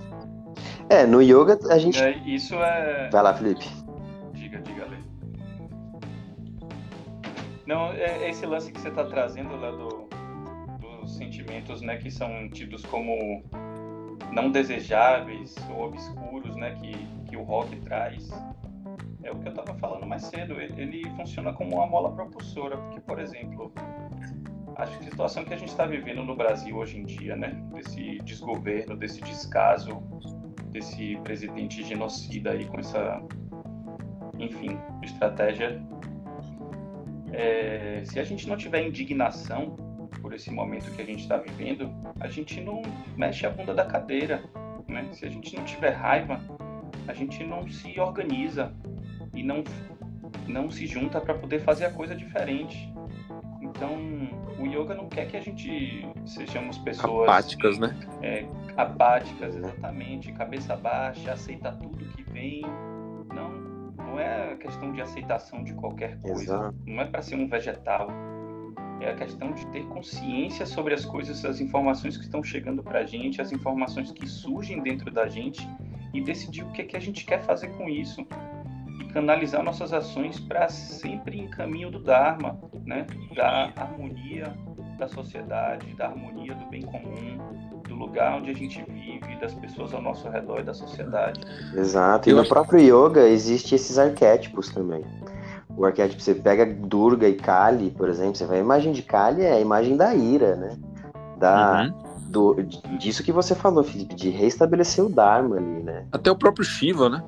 É, 0.90 1.06
no 1.06 1.22
yoga 1.22 1.60
a 1.70 1.78
gente. 1.78 2.02
É, 2.02 2.18
isso 2.26 2.56
é. 2.56 3.12
Vai 3.12 3.22
lá, 3.22 3.32
Felipe. 3.36 3.68
Não, 7.68 7.92
é, 7.92 8.24
é 8.24 8.30
esse 8.32 8.46
lance 8.48 8.72
que 8.72 8.82
você 8.82 8.90
está 8.90 9.04
trazendo 9.04 9.56
lá 9.56 9.70
do, 9.70 10.08
dos 10.80 11.16
sentimentos, 11.16 11.82
né, 11.82 11.98
que 11.98 12.10
são 12.10 12.50
tidos 12.50 12.84
como 12.86 13.44
não 14.32 14.50
desejáveis 14.50 15.54
ou 15.70 15.84
obscuros, 15.84 16.56
né, 16.56 16.76
que, 16.82 17.30
que 17.30 17.38
o 17.38 17.44
rock 17.44 17.76
traz. 17.82 18.32
É 19.24 19.32
o 19.32 19.40
que 19.40 19.48
eu 19.48 19.52
estava 19.52 19.78
falando 19.78 20.06
mais 20.06 20.24
cedo. 20.24 20.60
Ele, 20.60 20.82
ele, 20.82 21.10
funciona 21.16 21.54
como 21.54 21.76
uma 21.76 21.88
mola 21.88 22.12
propulsora, 22.12 22.78
porque, 22.78 23.00
por 23.02 23.20
exemplo, 23.20 23.72
a 24.76 24.86
situação 24.86 25.44
que 25.44 25.54
a 25.54 25.58
gente 25.58 25.70
está 25.70 25.86
vivendo 25.86 26.24
no 26.24 26.36
Brasil 26.36 26.76
hoje 26.78 27.00
em 27.00 27.06
dia, 27.06 27.36
né, 27.36 27.50
desse 27.74 28.20
desgoverno, 28.20 28.96
desse 28.96 29.22
descaso, 29.22 30.02
desse 30.72 31.18
presidente 31.24 31.84
genocida 31.84 32.52
aí 32.52 32.66
com 32.66 32.80
essa, 32.80 33.22
enfim, 34.38 34.80
estratégia 35.02 35.82
é, 37.34 38.02
se 38.06 38.20
a 38.20 38.24
gente 38.24 38.48
não 38.48 38.56
tiver 38.56 38.86
indignação 38.86 39.76
por 40.22 40.34
esse 40.34 40.52
momento 40.52 40.92
que 40.96 41.02
a 41.02 41.06
gente 41.06 41.22
está 41.22 41.38
vivendo, 41.38 41.92
a 42.20 42.28
gente 42.28 42.60
não 42.62 42.82
mexe 43.16 43.46
a 43.46 43.50
bunda 43.50 43.74
da 43.74 43.86
cadeira. 43.86 44.44
Né? 44.88 45.08
Se 45.14 45.26
a 45.26 45.30
gente 45.30 45.56
não 45.56 45.64
tiver 45.64 45.92
raiva, 45.92 46.40
a 47.08 47.14
gente 47.14 47.44
não 47.44 47.68
se 47.68 48.00
organiza 48.00 48.74
e 49.40 49.44
não, 49.44 49.64
não 50.48 50.70
se 50.70 50.86
junta 50.86 51.22
para 51.22 51.34
poder 51.34 51.60
fazer 51.60 51.86
a 51.86 51.92
coisa 51.92 52.16
diferente. 52.16 52.94
Então, 53.62 53.96
o 54.60 54.66
yoga 54.66 54.96
não 54.96 55.08
quer 55.08 55.28
que 55.28 55.38
a 55.38 55.42
gente 55.42 56.08
sejamos 56.26 56.78
pessoas 56.80 57.30
apáticas, 57.30 57.78
né? 57.78 57.96
É, 58.22 58.46
apáticas, 58.76 59.56
exatamente, 59.56 60.32
cabeça 60.32 60.76
baixa, 60.76 61.32
aceita 61.32 61.72
tudo 61.72 61.98
que 62.16 62.24
vem 62.24 62.64
não 64.18 64.20
é 64.20 64.56
questão 64.56 64.92
de 64.92 65.02
aceitação 65.02 65.64
de 65.64 65.74
qualquer 65.74 66.20
coisa, 66.20 66.42
Exato. 66.42 66.76
não 66.86 67.02
é 67.02 67.06
para 67.06 67.22
ser 67.22 67.36
um 67.36 67.48
vegetal. 67.48 68.10
É 69.00 69.12
a 69.12 69.16
questão 69.16 69.52
de 69.52 69.66
ter 69.68 69.86
consciência 69.90 70.66
sobre 70.66 70.96
as 70.96 71.06
coisas, 71.06 71.46
as 71.46 71.62
informações 71.62 72.18
que 72.18 72.24
estão 72.24 72.44
chegando 72.44 72.82
para 72.82 73.02
a 73.02 73.06
gente, 73.06 73.40
as 73.40 73.52
informações 73.52 74.12
que 74.12 74.26
surgem 74.26 74.82
dentro 74.82 75.12
da 75.12 75.28
gente 75.28 75.70
e 76.16 76.20
decidir 76.20 76.64
o 76.64 76.72
que, 76.72 76.82
é 76.82 76.86
que 76.86 76.98
a 76.98 77.00
gente 77.00 77.24
quer 77.24 77.44
fazer 77.44 77.68
com 77.78 77.88
isso 77.88 78.26
canalizar 79.06 79.64
nossas 79.64 79.94
ações 79.94 80.40
para 80.40 80.68
sempre 80.70 81.40
em 81.40 81.48
caminho 81.50 81.90
do 81.90 82.00
Dharma, 82.00 82.60
né? 82.86 83.06
da 83.36 83.72
harmonia 83.76 84.54
da 84.98 85.08
sociedade, 85.08 85.94
da 85.96 86.08
harmonia 86.08 86.56
do 86.56 86.66
bem 86.66 86.82
comum, 86.82 87.38
do 87.88 87.96
lugar 87.96 88.38
onde 88.38 88.52
a 88.52 88.54
gente 88.54 88.84
vive, 88.90 89.36
das 89.40 89.54
pessoas 89.54 89.94
ao 89.94 90.02
nosso 90.02 90.28
redor 90.30 90.60
e 90.60 90.64
da 90.64 90.74
sociedade. 90.74 91.40
Exato. 91.76 92.30
E 92.30 92.34
no 92.34 92.48
próprio 92.48 92.80
yoga 92.80 93.22
existe 93.28 93.76
esses 93.76 93.98
arquétipos 93.98 94.70
também. 94.70 95.06
O 95.76 95.86
arquétipo 95.86 96.22
você 96.22 96.34
pega 96.34 96.66
Durga 96.66 97.30
e 97.30 97.36
Kali, 97.36 97.92
por 97.92 98.10
exemplo, 98.10 98.36
você 98.36 98.46
vai 98.46 98.58
a 98.58 98.62
imagem 98.62 98.92
de 98.92 99.04
Kali 99.04 99.44
é 99.44 99.54
a 99.54 99.60
imagem 99.60 99.96
da 99.96 100.14
ira, 100.16 100.56
né? 100.56 100.78
Da, 101.38 101.84
uhum. 101.84 102.32
do, 102.32 102.64
disso 102.98 103.24
que 103.24 103.32
você 103.32 103.54
falou, 103.54 103.84
Felipe, 103.84 104.16
de 104.16 104.30
restabelecer 104.30 105.06
o 105.06 105.10
Dharma 105.10 105.58
ali, 105.58 105.84
né? 105.84 106.08
Até 106.12 106.32
o 106.32 106.36
próprio 106.36 106.66
Shiva, 106.66 107.08
né? 107.10 107.24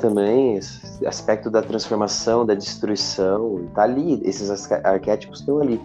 Também, 0.00 0.56
esse 0.56 1.06
aspecto 1.06 1.50
da 1.50 1.62
transformação, 1.62 2.46
da 2.46 2.54
destruição, 2.54 3.68
tá 3.74 3.82
ali, 3.82 4.20
esses 4.24 4.50
arquétipos 4.84 5.40
estão 5.40 5.60
ali. 5.60 5.80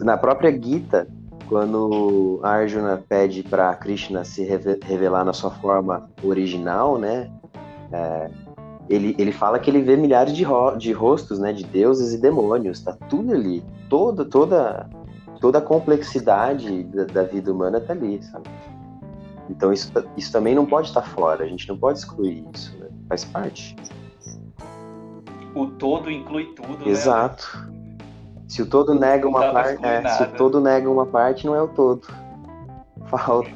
Na 0.00 0.16
própria 0.16 0.50
Gita, 0.52 1.08
quando 1.48 2.40
Arjuna 2.42 3.02
pede 3.08 3.42
para 3.42 3.74
Krishna 3.74 4.24
se 4.24 4.44
revelar 4.44 5.24
na 5.24 5.32
sua 5.32 5.50
forma 5.50 6.08
original, 6.22 6.98
né? 6.98 7.30
É, 7.90 8.30
ele, 8.88 9.14
ele 9.18 9.32
fala 9.32 9.58
que 9.58 9.70
ele 9.70 9.82
vê 9.82 9.96
milhares 9.96 10.34
de, 10.34 10.42
ro 10.42 10.76
de 10.76 10.92
rostos, 10.92 11.38
né? 11.38 11.52
De 11.52 11.64
deuses 11.64 12.12
e 12.12 12.18
demônios, 12.18 12.80
tá 12.80 12.96
tudo 13.08 13.32
ali, 13.32 13.64
toda 13.88 14.24
toda 14.24 14.88
toda 15.40 15.58
a 15.58 15.62
complexidade 15.62 16.82
da, 16.84 17.04
da 17.04 17.22
vida 17.22 17.52
humana 17.52 17.80
tá 17.80 17.92
ali, 17.92 18.22
sabe? 18.22 18.48
Então 19.48 19.72
isso, 19.72 19.90
isso 20.16 20.30
também 20.30 20.54
não 20.54 20.66
pode 20.66 20.88
estar 20.88 21.02
fora, 21.02 21.44
a 21.44 21.48
gente 21.48 21.68
não 21.68 21.78
pode 21.78 21.98
excluir 21.98 22.44
isso, 22.52 22.76
né? 22.78 22.87
Faz 23.08 23.24
parte. 23.24 23.76
O 25.54 25.66
todo 25.66 26.10
inclui 26.10 26.46
tudo, 26.54 26.84
né? 26.84 26.90
Exato. 26.90 27.46
Né? 27.56 27.78
Se 28.46 28.62
o 28.62 28.66
todo 28.66 28.94
nega 28.94 29.28
uma 29.28 29.52
parte, 29.52 29.84
é, 29.84 30.08
se 30.08 30.22
o 30.22 30.32
todo 30.32 30.60
nega 30.60 30.88
uma 30.88 31.06
parte, 31.06 31.46
não 31.46 31.54
é 31.54 31.62
o 31.62 31.68
todo. 31.68 32.06
Falta. 33.06 33.50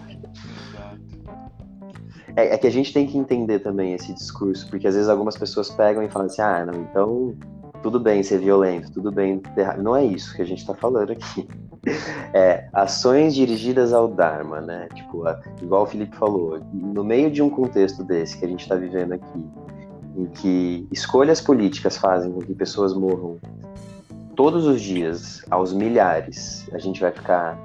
É, 2.37 2.55
é, 2.55 2.59
que 2.59 2.67
a 2.67 2.71
gente 2.71 2.93
tem 2.93 3.07
que 3.07 3.17
entender 3.17 3.59
também 3.59 3.93
esse 3.93 4.13
discurso, 4.15 4.69
porque 4.71 4.87
às 4.87 4.95
vezes 4.95 5.09
algumas 5.09 5.37
pessoas 5.37 5.69
pegam 5.71 6.03
e 6.03 6.09
falam 6.09 6.27
assim, 6.27 6.41
ah, 6.41 6.65
não, 6.65 6.81
então 6.83 7.35
tudo 7.83 8.01
bem 8.01 8.23
ser 8.23 8.39
violento, 8.39 8.91
tudo 8.93 9.11
bem 9.11 9.43
Não 9.79 9.95
é 9.95 10.05
isso 10.05 10.35
que 10.35 10.41
a 10.41 10.45
gente 10.45 10.61
está 10.61 10.75
falando 10.75 11.11
aqui. 11.11 11.47
É, 12.35 12.67
ações 12.73 13.35
dirigidas 13.35 13.93
ao 13.93 14.09
Dharma, 14.09 14.59
né? 14.59 14.89
Tipo, 14.95 15.25
igual 15.61 15.83
o 15.83 15.87
Felipe 15.87 16.17
falou, 16.17 16.59
no 16.73 17.05
meio 17.05 17.31
de 17.31 17.43
um 17.43 17.51
contexto 17.51 18.03
desse 18.03 18.39
que 18.39 18.47
a 18.47 18.49
gente 18.49 18.63
está 18.63 18.75
vivendo 18.75 19.13
aqui, 19.13 19.51
em 20.17 20.25
que 20.27 20.89
escolhas 20.91 21.43
políticas 21.43 21.99
fazem 21.99 22.33
com 22.33 22.41
que 22.41 22.55
pessoas 22.55 22.95
morram 22.95 23.39
todos 24.35 24.67
os 24.67 24.81
dias, 24.81 25.45
aos 25.51 25.73
milhares, 25.73 26.67
a 26.73 26.79
gente 26.79 27.01
vai 27.01 27.13
ficar 27.13 27.59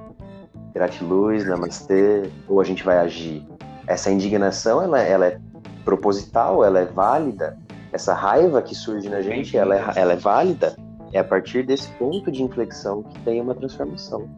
gratiluz, 0.73 1.45
namastê, 1.47 2.30
ou 2.47 2.62
a 2.62 2.63
gente 2.63 2.84
vai 2.84 2.97
agir? 2.97 3.43
Essa 3.88 4.12
indignação, 4.12 4.82
ela, 4.82 5.01
ela 5.01 5.27
é 5.27 5.39
proposital, 5.84 6.63
ela 6.63 6.80
é 6.80 6.86
válida. 6.86 7.58
Essa 7.91 8.13
raiva 8.13 8.62
que 8.62 8.75
surge 8.75 9.10
na 9.10 9.21
gente, 9.21 9.58
ela 9.58 9.75
é, 9.75 9.84
ela 9.95 10.13
é 10.13 10.17
válida. 10.17 10.75
É 11.13 11.20
a 11.20 11.24
partir 11.24 11.65
desse 11.65 11.89
ponto 11.93 12.32
de 12.32 12.43
inflexão 12.43 13.04
que 13.04 13.20
tem 13.22 13.41
uma 13.41 13.56
transformação. 13.56 14.30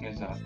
Exato. 0.00 0.42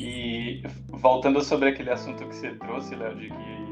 E 0.00 0.62
voltando 0.88 1.42
sobre 1.42 1.68
aquele 1.68 1.90
assunto 1.90 2.26
que 2.26 2.34
você 2.34 2.54
trouxe, 2.54 2.94
Léo, 2.94 3.16
de 3.16 3.28
que 3.28 3.70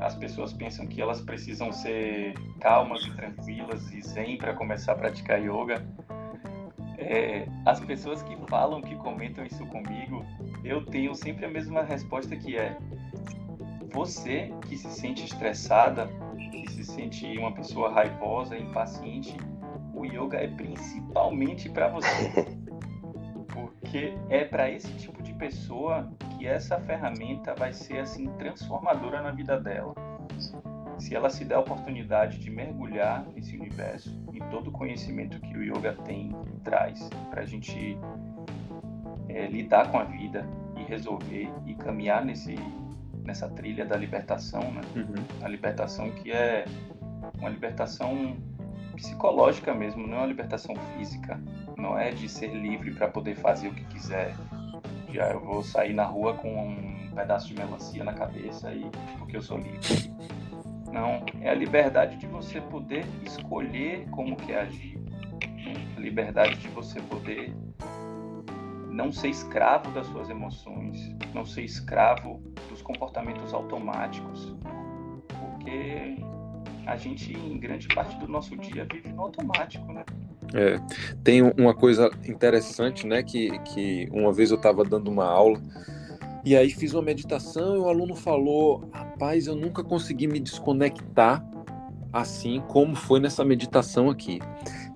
as 0.00 0.14
pessoas 0.14 0.52
pensam 0.52 0.86
que 0.86 1.00
elas 1.00 1.20
precisam 1.20 1.72
ser 1.72 2.34
calmas 2.60 3.02
e 3.04 3.14
tranquilas 3.14 3.92
e 3.92 4.00
zen 4.00 4.38
para 4.38 4.54
começar 4.54 4.92
a 4.92 4.96
praticar 4.96 5.40
yoga. 5.40 5.84
É, 6.98 7.46
as 7.64 7.80
pessoas 7.80 8.22
que 8.22 8.36
falam, 8.48 8.80
que 8.80 8.94
comentam 8.96 9.44
isso 9.44 9.64
comigo, 9.66 10.24
eu 10.64 10.84
tenho 10.84 11.14
sempre 11.14 11.46
a 11.46 11.48
mesma 11.48 11.82
resposta 11.82 12.36
que 12.36 12.56
é 12.56 12.76
você 13.92 14.52
que 14.68 14.76
se 14.76 14.88
sente 14.90 15.24
estressada, 15.24 16.08
que 16.50 16.70
se 16.72 16.84
sente 16.84 17.26
uma 17.38 17.52
pessoa 17.52 17.90
raivosa, 17.92 18.56
impaciente, 18.56 19.36
o 19.94 20.04
yoga 20.04 20.38
é 20.38 20.48
principalmente 20.48 21.68
para 21.68 21.88
você. 21.88 22.30
Porque 23.48 24.14
é 24.28 24.44
para 24.44 24.70
esse 24.70 24.92
tipo 24.94 25.22
de 25.22 25.32
pessoa 25.34 26.08
que 26.36 26.46
essa 26.46 26.78
ferramenta 26.80 27.54
vai 27.54 27.72
ser 27.72 27.98
assim 28.00 28.28
transformadora 28.38 29.20
na 29.20 29.32
vida 29.32 29.58
dela. 29.58 29.94
Se 30.98 31.14
ela 31.14 31.30
se 31.30 31.44
der 31.44 31.56
a 31.56 31.60
oportunidade 31.60 32.38
de 32.38 32.50
mergulhar 32.50 33.26
nesse 33.34 33.56
universo 33.56 34.20
e 34.32 34.40
todo 34.50 34.68
o 34.68 34.72
conhecimento 34.72 35.40
que 35.40 35.56
o 35.56 35.62
yoga 35.62 35.94
tem 36.04 36.30
e 36.54 36.60
traz 36.60 37.08
para 37.30 37.42
a 37.42 37.44
gente 37.44 37.98
é, 39.28 39.46
lidar 39.46 39.90
com 39.90 39.98
a 39.98 40.04
vida 40.04 40.46
e 40.76 40.82
resolver 40.84 41.48
e 41.66 41.74
caminhar 41.74 42.24
nesse 42.24 42.54
nessa 43.28 43.48
trilha 43.48 43.84
da 43.84 43.94
libertação, 43.94 44.72
né? 44.72 44.80
Uhum. 44.96 45.44
A 45.44 45.48
libertação 45.48 46.10
que 46.10 46.32
é 46.32 46.64
uma 47.38 47.50
libertação 47.50 48.36
psicológica 48.96 49.74
mesmo, 49.74 50.06
não 50.06 50.14
é 50.14 50.20
uma 50.20 50.26
libertação 50.26 50.74
física. 50.96 51.38
Não 51.76 51.96
é 51.96 52.10
de 52.10 52.28
ser 52.28 52.48
livre 52.48 52.92
para 52.94 53.06
poder 53.06 53.36
fazer 53.36 53.68
o 53.68 53.74
que 53.74 53.84
quiser, 53.84 54.34
já 55.12 55.30
eu 55.30 55.40
vou 55.40 55.62
sair 55.62 55.92
na 55.92 56.04
rua 56.04 56.34
com 56.34 56.48
um 56.48 57.10
pedaço 57.14 57.48
de 57.48 57.54
melancia 57.54 58.02
na 58.02 58.12
cabeça 58.12 58.72
e 58.72 58.90
porque 59.18 59.36
eu 59.36 59.42
sou 59.42 59.58
livre. 59.58 60.12
Não, 60.90 61.24
é 61.40 61.50
a 61.50 61.54
liberdade 61.54 62.16
de 62.16 62.26
você 62.26 62.60
poder 62.62 63.04
escolher 63.22 64.08
como 64.10 64.36
quer 64.36 64.60
agir. 64.60 64.98
A 65.96 66.00
liberdade 66.00 66.56
de 66.56 66.68
você 66.68 67.00
poder 67.02 67.54
não 68.98 69.12
ser 69.12 69.28
escravo 69.28 69.92
das 69.92 70.08
suas 70.08 70.28
emoções, 70.28 71.14
não 71.32 71.46
ser 71.46 71.62
escravo 71.62 72.42
dos 72.68 72.82
comportamentos 72.82 73.54
automáticos. 73.54 74.56
Porque 75.28 76.16
a 76.84 76.96
gente, 76.96 77.32
em 77.32 77.60
grande 77.60 77.86
parte 77.86 78.18
do 78.18 78.26
nosso 78.26 78.56
dia, 78.56 78.84
vive 78.92 79.10
no 79.10 79.22
automático, 79.22 79.92
né? 79.92 80.04
É, 80.52 80.80
tem 81.22 81.42
uma 81.42 81.72
coisa 81.72 82.10
interessante, 82.26 83.06
né? 83.06 83.22
Que, 83.22 83.56
que 83.60 84.08
uma 84.10 84.32
vez 84.32 84.50
eu 84.50 84.56
estava 84.56 84.82
dando 84.82 85.08
uma 85.08 85.26
aula 85.26 85.62
e 86.44 86.56
aí 86.56 86.68
fiz 86.70 86.92
uma 86.92 87.02
meditação 87.02 87.76
e 87.76 87.78
o 87.78 87.88
aluno 87.88 88.16
falou: 88.16 88.90
Rapaz, 88.92 89.46
eu 89.46 89.54
nunca 89.54 89.84
consegui 89.84 90.26
me 90.26 90.40
desconectar 90.40 91.44
assim 92.12 92.60
como 92.66 92.96
foi 92.96 93.20
nessa 93.20 93.44
meditação 93.44 94.10
aqui. 94.10 94.40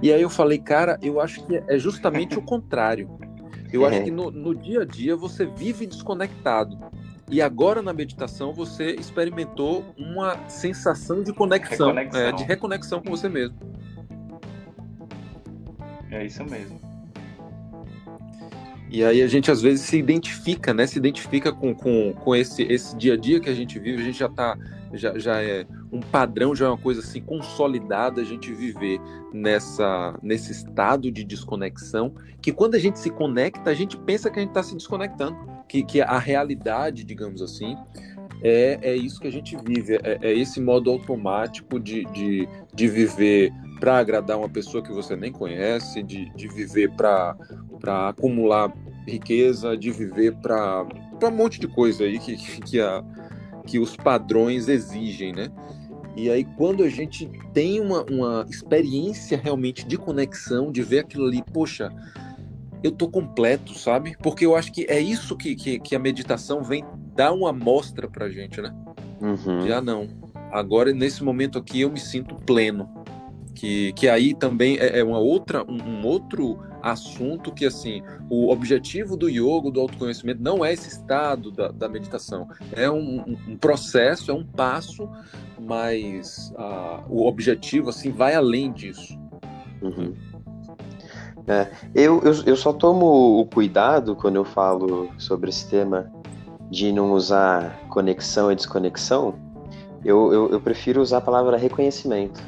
E 0.03 0.12
aí 0.12 0.23
eu 0.23 0.31
falei, 0.31 0.59
cara, 0.59 0.99
eu 1.03 1.21
acho 1.21 1.47
que 1.47 1.62
é 1.69 1.79
justamente 1.79 2.37
o 2.37 2.43
contrário. 2.43 3.09
Eu 3.72 3.87
acho 3.87 4.02
que 4.04 4.11
no, 4.12 4.30
no 4.30 4.54
dia 4.54 4.82
a 4.82 4.85
dia 4.85 5.16
você 5.16 5.46
vive 5.46 5.87
desconectado. 5.87 6.78
E 7.30 7.40
agora 7.40 7.80
na 7.80 7.92
meditação 7.92 8.52
você 8.52 8.94
experimentou 8.94 9.85
uma 9.96 10.37
sensação 10.48 11.22
de 11.22 11.32
conexão, 11.32 11.96
é, 11.98 12.30
de 12.32 12.44
reconexão 12.44 13.00
com 13.00 13.11
você 13.11 13.28
mesmo. 13.28 13.56
É 16.11 16.26
isso 16.26 16.44
mesmo. 16.44 16.78
E 18.90 19.02
aí 19.02 19.22
a 19.22 19.26
gente 19.26 19.50
às 19.50 19.62
vezes 19.62 19.80
se 19.87 19.96
identifica, 19.96 20.74
né? 20.74 20.87
Se 20.87 20.98
identifica 20.98 21.50
com, 21.50 21.74
com, 21.74 22.12
com 22.12 22.37
esse, 22.37 22.62
esse 22.64 22.94
dia 22.94 23.14
a 23.14 23.16
dia 23.16 23.40
que 23.40 23.48
a 23.48 23.54
gente 23.54 23.78
vive, 23.78 24.02
a 24.02 24.04
gente 24.04 24.18
já 24.18 24.28
tá, 24.28 24.54
já, 24.92 25.18
já 25.18 25.42
é 25.42 25.64
um 25.92 26.00
padrão, 26.00 26.55
já 26.55 26.66
é 26.66 26.68
uma 26.68 26.78
coisa 26.78 27.00
assim 27.00 27.20
consolidada 27.20 28.22
a 28.22 28.24
gente 28.24 28.52
viver 28.52 28.98
nessa, 29.33 30.18
nesse 30.22 30.50
estado 30.50 31.12
de 31.12 31.22
desconexão, 31.22 32.14
que 32.40 32.50
quando 32.50 32.74
a 32.74 32.78
gente 32.78 32.98
se 32.98 33.11
conecta, 33.11 33.68
a 33.68 33.74
gente 33.74 33.96
pensa 33.98 34.31
que 34.31 34.38
a 34.38 34.42
gente 34.42 34.50
está 34.50 34.62
se 34.62 34.74
desconectando, 34.74 35.37
que, 35.68 35.85
que 35.85 36.00
a 36.00 36.18
realidade, 36.18 37.05
digamos 37.05 37.42
assim, 37.42 37.76
é, 38.42 38.78
é 38.83 38.96
isso 38.96 39.20
que 39.20 39.28
a 39.28 39.33
gente 39.33 39.57
vive, 39.64 39.96
é, 40.02 40.18
é 40.22 40.33
esse 40.33 40.61
modo 40.61 40.90
automático 40.90 41.78
de, 41.78 42.05
de, 42.07 42.48
de 42.74 42.88
viver 42.88 43.52
para 43.78 43.98
agradar 43.98 44.38
uma 44.38 44.48
pessoa 44.48 44.83
que 44.83 44.92
você 44.92 45.14
nem 45.14 45.31
conhece, 45.31 46.02
de, 46.02 46.31
de 46.35 46.48
viver 46.48 46.90
para 46.92 47.37
acumular 48.09 48.72
riqueza, 49.07 49.76
de 49.76 49.90
viver 49.90 50.35
para 50.37 50.87
um 51.22 51.31
monte 51.31 51.61
de 51.61 51.68
coisa 51.68 52.05
aí 52.05 52.18
que, 52.18 52.37
que, 52.37 52.81
a, 52.81 53.05
que 53.66 53.78
os 53.78 53.96
padrões 53.96 54.68
exigem, 54.68 55.33
né? 55.33 55.48
E 56.16 56.31
aí, 56.31 56.44
quando 56.57 56.83
a 56.83 56.88
gente 56.88 57.31
tem 57.55 57.81
uma, 57.81 58.05
uma 58.05 58.46
experiência 58.48 59.38
realmente 59.42 59.87
de 59.87 59.96
conexão, 59.96 60.70
de 60.70 60.83
ver 60.83 61.01
aquilo 61.01 61.27
ali, 61.27 61.42
poxa, 61.53 61.90
eu 62.83 62.90
tô 62.90 63.09
completo, 63.09 63.79
sabe? 63.79 64.16
Porque 64.22 64.44
eu 64.44 64.55
acho 64.55 64.72
que 64.72 64.85
é 64.88 65.01
isso 65.01 65.37
que, 65.37 65.55
que, 65.55 65.79
que 65.79 65.94
a 65.94 65.98
meditação 65.98 66.62
vem 66.62 66.85
dar 67.14 67.33
uma 67.33 67.51
amostra 67.51 68.09
pra 68.09 68.29
gente, 68.29 68.61
né? 68.61 68.75
Uhum. 69.20 69.66
Já 69.66 69.81
não. 69.81 70.09
Agora, 70.51 70.92
nesse 70.92 71.25
momento 71.25 71.59
aqui, 71.59 71.81
eu 71.81 71.90
me 71.90 72.01
sinto 72.01 72.35
pleno 72.35 73.03
que, 73.55 73.92
que 73.92 74.09
aí 74.09 74.35
também 74.35 74.77
é, 74.79 74.98
é 74.98 75.05
uma 75.05 75.18
outra, 75.18 75.64
um, 75.70 75.81
um, 75.81 76.07
outro 76.07 76.59
assunto 76.83 77.53
que, 77.53 77.64
assim, 77.64 78.03
o 78.29 78.51
objetivo 78.51 79.16
do 79.16 79.29
yoga, 79.29 79.71
do 79.71 79.81
autoconhecimento, 79.81 80.42
não 80.42 80.64
é 80.64 80.73
esse 80.73 80.88
estado 80.88 81.51
da, 81.51 81.68
da 81.68 81.88
meditação. 81.88 82.49
É 82.73 82.90
um, 82.90 83.37
um, 83.49 83.57
processo, 83.57 84.31
é 84.31 84.35
um 84.35 84.45
passo, 84.45 85.09
mas 85.61 86.53
uh, 86.57 87.03
o 87.09 87.27
objetivo, 87.27 87.90
assim, 87.90 88.11
vai 88.11 88.35
além 88.35 88.73
disso. 88.73 89.18
Uhum. 89.81 90.14
É, 91.47 91.68
eu, 91.95 92.21
eu, 92.23 92.45
eu 92.47 92.57
só 92.57 92.73
tomo 92.73 93.40
o 93.40 93.47
cuidado 93.47 94.14
quando 94.14 94.37
eu 94.37 94.45
falo 94.45 95.09
sobre 95.18 95.51
esse 95.51 95.68
tema 95.68 96.11
de 96.71 96.92
não 96.92 97.12
usar 97.12 97.81
conexão 97.88 98.51
e 98.51 98.55
desconexão, 98.55 99.35
eu, 100.05 100.33
eu, 100.33 100.51
eu 100.51 100.61
prefiro 100.61 101.01
usar 101.01 101.18
a 101.18 101.21
palavra 101.21 101.57
reconhecimento 101.57 102.42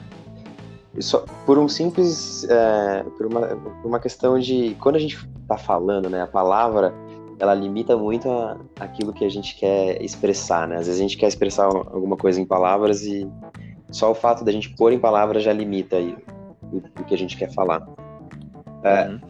Só, 1.01 1.25
por 1.45 1.59
um 1.59 1.69
simples. 1.69 2.47
É, 2.49 3.05
por, 3.17 3.27
uma, 3.27 3.41
por 3.47 3.89
uma 3.89 4.01
questão 4.01 4.39
de. 4.39 4.77
Quando 4.81 4.97
a 4.97 4.99
gente 4.99 5.17
está 5.43 5.57
falando, 5.57 6.09
né? 6.09 6.23
A 6.23 6.27
palavra 6.27 6.95
ela 7.39 7.55
limita 7.55 7.97
muito 7.97 8.31
a, 8.31 8.57
aquilo 8.79 9.13
que 9.13 9.25
a 9.25 9.29
gente 9.29 9.57
quer 9.57 10.03
expressar, 10.03 10.69
né? 10.69 10.77
Às 10.77 10.87
vezes 10.87 11.01
a 11.01 11.03
gente 11.03 11.17
quer 11.17 11.27
expressar 11.27 11.65
alguma 11.65 12.17
coisa 12.17 12.41
em 12.41 12.45
palavras 12.45 13.03
e 13.03 13.29
só 13.91 14.11
o 14.11 14.15
fato 14.15 14.45
da 14.45 14.53
gente 14.53 14.71
pôr 14.77 14.93
em 14.93 14.99
palavras 14.99 15.43
já 15.43 15.53
limita 15.53 15.97
aí 15.97 16.17
o, 16.73 16.77
o 16.77 17.05
que 17.05 17.15
a 17.15 17.19
gente 17.19 17.37
quer 17.37 17.53
falar. 17.53 17.87
É, 18.83 19.09
uhum. 19.09 19.21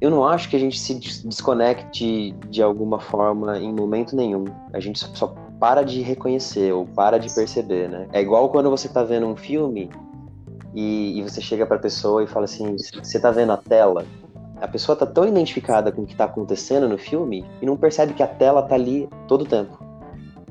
Eu 0.00 0.10
não 0.10 0.26
acho 0.26 0.50
que 0.50 0.56
a 0.56 0.58
gente 0.58 0.78
se 0.78 0.94
desconecte 0.94 2.32
de 2.50 2.62
alguma 2.62 2.98
forma 3.00 3.58
em 3.58 3.72
momento 3.72 4.14
nenhum. 4.14 4.44
A 4.72 4.80
gente 4.80 4.98
só 4.98 5.34
para 5.58 5.82
de 5.82 6.02
reconhecer 6.02 6.72
ou 6.72 6.84
para 6.84 7.18
de 7.18 7.32
perceber, 7.34 7.88
né? 7.88 8.06
É 8.12 8.20
igual 8.20 8.50
quando 8.50 8.68
você 8.68 8.88
está 8.88 9.02
vendo 9.02 9.26
um 9.26 9.36
filme 9.36 9.90
e, 10.76 11.18
e 11.18 11.22
você 11.22 11.40
chega 11.40 11.64
para 11.64 11.76
a 11.76 11.80
pessoa 11.80 12.22
e 12.22 12.26
fala 12.26 12.44
assim: 12.44 12.76
você 12.76 13.16
está 13.16 13.30
vendo 13.30 13.50
a 13.50 13.56
tela? 13.56 14.04
A 14.60 14.68
pessoa 14.68 14.92
está 14.92 15.06
tão 15.06 15.26
identificada 15.26 15.90
com 15.90 16.02
o 16.02 16.06
que 16.06 16.12
está 16.12 16.26
acontecendo 16.26 16.86
no 16.86 16.98
filme 16.98 17.44
e 17.62 17.66
não 17.66 17.76
percebe 17.76 18.12
que 18.12 18.22
a 18.22 18.26
tela 18.26 18.60
está 18.60 18.74
ali 18.74 19.08
todo 19.26 19.42
o 19.42 19.46
tempo. 19.46 19.82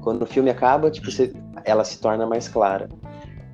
Quando 0.02 0.24
o 0.24 0.26
filme 0.26 0.50
acaba, 0.50 0.90
tipo, 0.90 1.12
você, 1.12 1.32
ela 1.64 1.84
se 1.84 2.00
torna 2.00 2.26
mais 2.26 2.48
clara. 2.48 2.90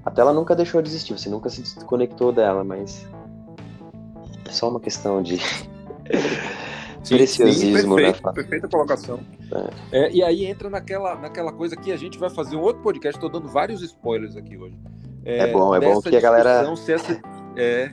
A 0.05 0.11
tela 0.11 0.33
nunca 0.33 0.55
deixou 0.55 0.81
de 0.81 0.89
existir, 0.89 1.17
você 1.17 1.29
nunca 1.29 1.49
se 1.49 1.61
desconectou 1.61 2.31
dela, 2.31 2.63
mas 2.63 3.05
é 4.45 4.51
só 4.51 4.69
uma 4.69 4.79
questão 4.79 5.21
de 5.21 5.37
sim, 7.03 7.15
preciosismo, 7.15 7.77
sim, 7.77 7.95
perfeito, 7.95 8.25
né? 8.25 8.33
Perfeita 8.33 8.67
colocação. 8.67 9.19
É. 9.91 10.05
É, 10.05 10.11
e 10.11 10.23
aí 10.23 10.45
entra 10.45 10.69
naquela, 10.69 11.15
naquela 11.15 11.51
coisa 11.51 11.75
que 11.75 11.91
a 11.91 11.97
gente 11.97 12.17
vai 12.17 12.29
fazer 12.29 12.55
um 12.55 12.61
outro 12.61 12.81
podcast, 12.81 13.17
estou 13.17 13.29
dando 13.29 13.51
vários 13.51 13.81
spoilers 13.81 14.35
aqui 14.35 14.57
hoje. 14.57 14.77
É, 15.25 15.39
é 15.39 15.47
bom, 15.51 15.75
é 15.75 15.79
bom 15.79 16.01
que 16.01 16.15
a 16.15 16.19
galera. 16.19 16.75
Se 16.75 16.93
essa, 16.93 17.21
é, 17.55 17.91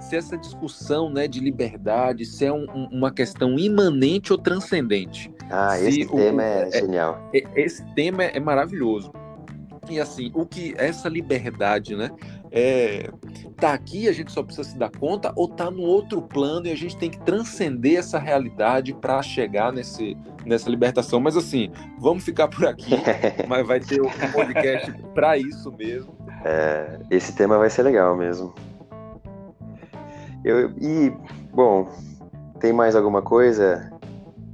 se 0.00 0.16
essa 0.16 0.36
discussão 0.36 1.10
né, 1.10 1.26
de 1.26 1.40
liberdade, 1.40 2.24
se 2.24 2.44
é 2.44 2.52
um, 2.52 2.64
uma 2.90 3.10
questão 3.10 3.58
imanente 3.58 4.32
ou 4.32 4.38
transcendente. 4.38 5.32
Ah, 5.50 5.78
esse 5.80 6.04
o, 6.04 6.16
tema 6.16 6.42
é, 6.42 6.68
é 6.68 6.80
genial. 6.80 7.30
É, 7.34 7.44
esse 7.54 7.84
tema 7.94 8.24
é 8.24 8.40
maravilhoso. 8.40 9.12
E 9.88 10.00
assim, 10.00 10.32
o 10.34 10.44
que 10.44 10.74
essa 10.76 11.08
liberdade, 11.08 11.94
né? 11.94 12.10
É, 12.50 13.10
tá 13.56 13.72
aqui, 13.72 14.08
a 14.08 14.12
gente 14.12 14.30
só 14.32 14.42
precisa 14.42 14.68
se 14.68 14.78
dar 14.78 14.90
conta, 14.90 15.32
ou 15.34 15.48
tá 15.48 15.70
no 15.70 15.82
outro 15.82 16.22
plano 16.22 16.66
e 16.66 16.70
a 16.70 16.76
gente 16.76 16.96
tem 16.96 17.10
que 17.10 17.18
transcender 17.20 17.98
essa 17.98 18.18
realidade 18.18 18.94
para 18.94 19.22
chegar 19.22 19.72
nesse, 19.72 20.16
nessa 20.44 20.70
libertação. 20.70 21.20
Mas 21.20 21.36
assim, 21.36 21.70
vamos 21.98 22.24
ficar 22.24 22.48
por 22.48 22.66
aqui, 22.66 22.90
mas 23.48 23.66
vai 23.66 23.80
ter 23.80 24.00
um 24.00 24.10
podcast 24.32 24.92
para 25.14 25.36
isso 25.36 25.72
mesmo. 25.72 26.14
É, 26.44 27.00
esse 27.10 27.34
tema 27.34 27.58
vai 27.58 27.70
ser 27.70 27.82
legal 27.82 28.16
mesmo. 28.16 28.54
Eu, 30.44 30.70
e, 30.80 31.12
bom, 31.52 31.88
tem 32.60 32.72
mais 32.72 32.94
alguma 32.94 33.20
coisa 33.20 33.90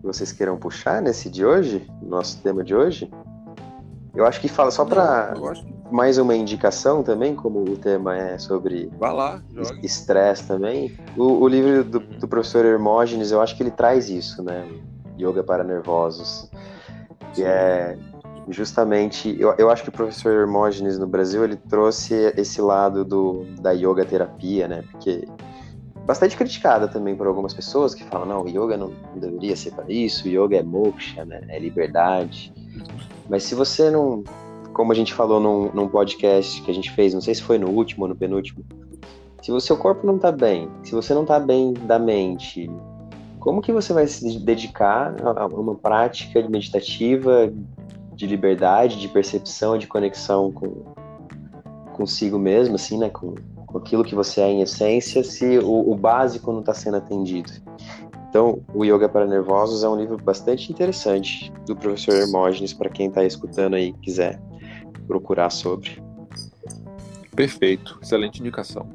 que 0.00 0.06
vocês 0.06 0.32
queiram 0.32 0.56
puxar 0.56 1.02
nesse 1.02 1.28
de 1.28 1.44
hoje? 1.44 1.86
Nosso 2.00 2.40
tema 2.42 2.64
de 2.64 2.74
hoje? 2.74 3.10
Eu 4.14 4.26
acho 4.26 4.40
que 4.40 4.48
fala 4.48 4.70
só 4.70 4.84
para 4.84 5.34
mais 5.92 6.18
uma 6.18 6.34
indicação 6.34 7.02
também, 7.02 7.34
como 7.34 7.60
o 7.60 7.76
tema 7.76 8.16
é 8.16 8.38
sobre 8.38 8.90
estresse 9.82 10.46
também. 10.46 10.96
O, 11.16 11.42
o 11.42 11.48
livro 11.48 11.84
do, 11.84 11.98
uhum. 11.98 12.18
do, 12.18 12.26
professor 12.26 12.64
Hermógenes, 12.64 13.30
eu 13.30 13.40
acho 13.40 13.56
que 13.56 13.62
ele 13.62 13.70
traz 13.70 14.08
isso, 14.08 14.42
né? 14.42 14.66
Yoga 15.20 15.44
para 15.44 15.62
nervosos. 15.62 16.50
Que 17.34 17.44
é 17.44 17.96
justamente, 18.48 19.36
eu, 19.38 19.54
eu 19.58 19.70
acho 19.70 19.82
que 19.82 19.88
o 19.88 19.92
professor 19.92 20.32
Hermógenes 20.32 20.98
no 20.98 21.06
Brasil, 21.06 21.44
ele 21.44 21.56
trouxe 21.56 22.32
esse 22.36 22.60
lado 22.60 23.04
do, 23.04 23.44
da 23.60 23.72
yoga 23.72 24.04
terapia, 24.04 24.66
né? 24.66 24.82
Porque 24.90 25.26
bastante 26.06 26.36
criticada 26.36 26.88
também 26.88 27.14
por 27.14 27.26
algumas 27.26 27.54
pessoas 27.54 27.94
que 27.94 28.02
falam, 28.04 28.26
não, 28.26 28.42
o 28.42 28.48
yoga 28.48 28.76
não 28.76 28.92
deveria 29.14 29.54
ser 29.54 29.72
para 29.72 29.84
isso, 29.88 30.26
o 30.26 30.28
yoga 30.28 30.56
é 30.56 30.62
moksha, 30.62 31.24
né? 31.24 31.42
É 31.48 31.58
liberdade. 31.58 32.52
Mas 33.28 33.44
se 33.44 33.54
você 33.54 33.90
não, 33.90 34.24
como 34.72 34.92
a 34.92 34.94
gente 34.94 35.12
falou 35.12 35.40
num, 35.40 35.70
num 35.72 35.88
podcast 35.88 36.60
que 36.62 36.70
a 36.70 36.74
gente 36.74 36.90
fez, 36.90 37.14
não 37.14 37.20
sei 37.20 37.34
se 37.34 37.42
foi 37.42 37.58
no 37.58 37.68
último 37.70 38.04
ou 38.04 38.08
no 38.08 38.16
penúltimo, 38.16 38.64
se 39.42 39.50
o 39.50 39.60
seu 39.60 39.76
corpo 39.76 40.06
não 40.06 40.18
tá 40.18 40.30
bem, 40.30 40.68
se 40.82 40.92
você 40.92 41.12
não 41.14 41.24
tá 41.24 41.38
bem 41.38 41.72
da 41.72 41.98
mente, 41.98 42.70
como 43.40 43.60
que 43.60 43.72
você 43.72 43.92
vai 43.92 44.06
se 44.06 44.38
dedicar 44.38 45.16
a 45.36 45.46
uma 45.46 45.74
prática 45.74 46.48
meditativa 46.48 47.52
de 48.14 48.26
liberdade, 48.26 49.00
de 49.00 49.08
percepção, 49.08 49.76
de 49.76 49.86
conexão 49.86 50.52
com 50.52 50.84
consigo 51.92 52.38
mesmo, 52.38 52.76
assim, 52.76 52.98
né, 52.98 53.10
com, 53.10 53.34
com 53.66 53.78
aquilo 53.78 54.02
que 54.02 54.14
você 54.14 54.40
é 54.40 54.48
em 54.48 54.62
essência, 54.62 55.22
se 55.22 55.58
o, 55.58 55.90
o 55.90 55.94
básico 55.94 56.50
não 56.50 56.60
está 56.60 56.72
sendo 56.72 56.96
atendido. 56.96 57.52
Então, 58.28 58.60
o 58.72 58.82
Yoga 58.82 59.10
para 59.10 59.26
Nervosos 59.26 59.84
é 59.84 59.88
um 59.88 59.96
livro 59.96 60.16
bastante 60.16 60.72
interessante 60.72 61.52
do 61.66 61.76
professor 61.76 62.14
Hermógenes, 62.14 62.72
para 62.72 62.88
quem 62.88 63.08
está 63.08 63.22
escutando 63.24 63.74
aí 63.74 63.92
quiser 64.00 64.40
procurar 65.06 65.50
sobre. 65.50 66.02
Perfeito, 67.34 67.98
excelente 68.02 68.40
indicação. 68.40 68.88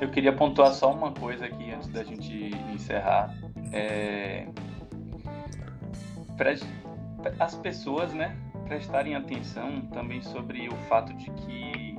Eu 0.00 0.10
queria 0.10 0.32
pontuar 0.32 0.72
só 0.72 0.92
uma 0.92 1.12
coisa 1.12 1.46
aqui 1.46 1.70
antes 1.70 1.88
da 1.88 2.04
gente 2.04 2.50
encerrar. 2.72 3.34
É... 3.72 4.46
As 7.38 7.54
pessoas, 7.56 8.12
né, 8.12 8.36
prestarem 8.66 9.14
atenção 9.14 9.82
também 9.92 10.20
sobre 10.20 10.68
o 10.68 10.76
fato 10.88 11.14
de 11.14 11.30
que 11.30 11.98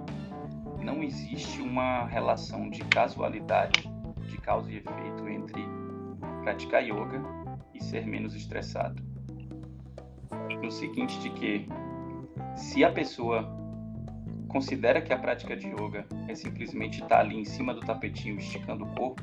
não 0.82 1.04
existe 1.04 1.62
uma 1.62 2.06
relação 2.06 2.70
de 2.70 2.84
casualidade, 2.86 3.90
de 4.30 4.38
causa 4.38 4.72
e 4.72 4.78
efeito 4.78 5.28
entre 5.28 5.62
praticar 6.44 6.84
yoga 6.84 7.22
e 7.74 7.84
ser 7.84 8.06
menos 8.06 8.36
estressado. 8.36 9.07
No 10.62 10.72
seguinte 10.72 11.20
de 11.20 11.30
que 11.32 11.68
se 12.56 12.84
a 12.84 12.92
pessoa 12.92 13.48
considera 14.48 15.02
que 15.02 15.14
a 15.14 15.20
prática 15.20 15.56
de 15.56 15.68
yoga 15.68 16.06
é 16.28 16.36
simplesmente 16.36 17.02
estar 17.02 17.20
ali 17.20 17.38
em 17.38 17.46
cima 17.46 17.74
do 17.74 17.82
tapetinho 17.82 18.38
esticando 18.38 18.86
o 18.86 18.96
corpo 18.96 19.22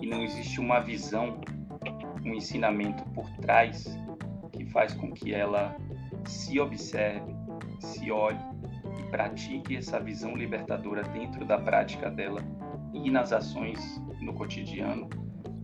e 0.00 0.06
não 0.06 0.22
existe 0.22 0.60
uma 0.60 0.80
visão, 0.80 1.40
um 2.24 2.34
ensinamento 2.34 3.02
por 3.10 3.28
trás 3.38 3.98
que 4.52 4.64
faz 4.66 4.94
com 4.94 5.12
que 5.12 5.34
ela 5.34 5.76
se 6.26 6.60
observe, 6.60 7.34
se 7.80 8.10
olhe 8.10 8.38
e 8.98 9.02
pratique 9.10 9.76
essa 9.76 9.98
visão 9.98 10.36
libertadora 10.36 11.02
dentro 11.02 11.44
da 11.44 11.58
prática 11.58 12.10
dela 12.10 12.40
e 12.92 13.10
nas 13.10 13.32
ações 13.32 14.00
no 14.20 14.32
cotidiano, 14.32 15.08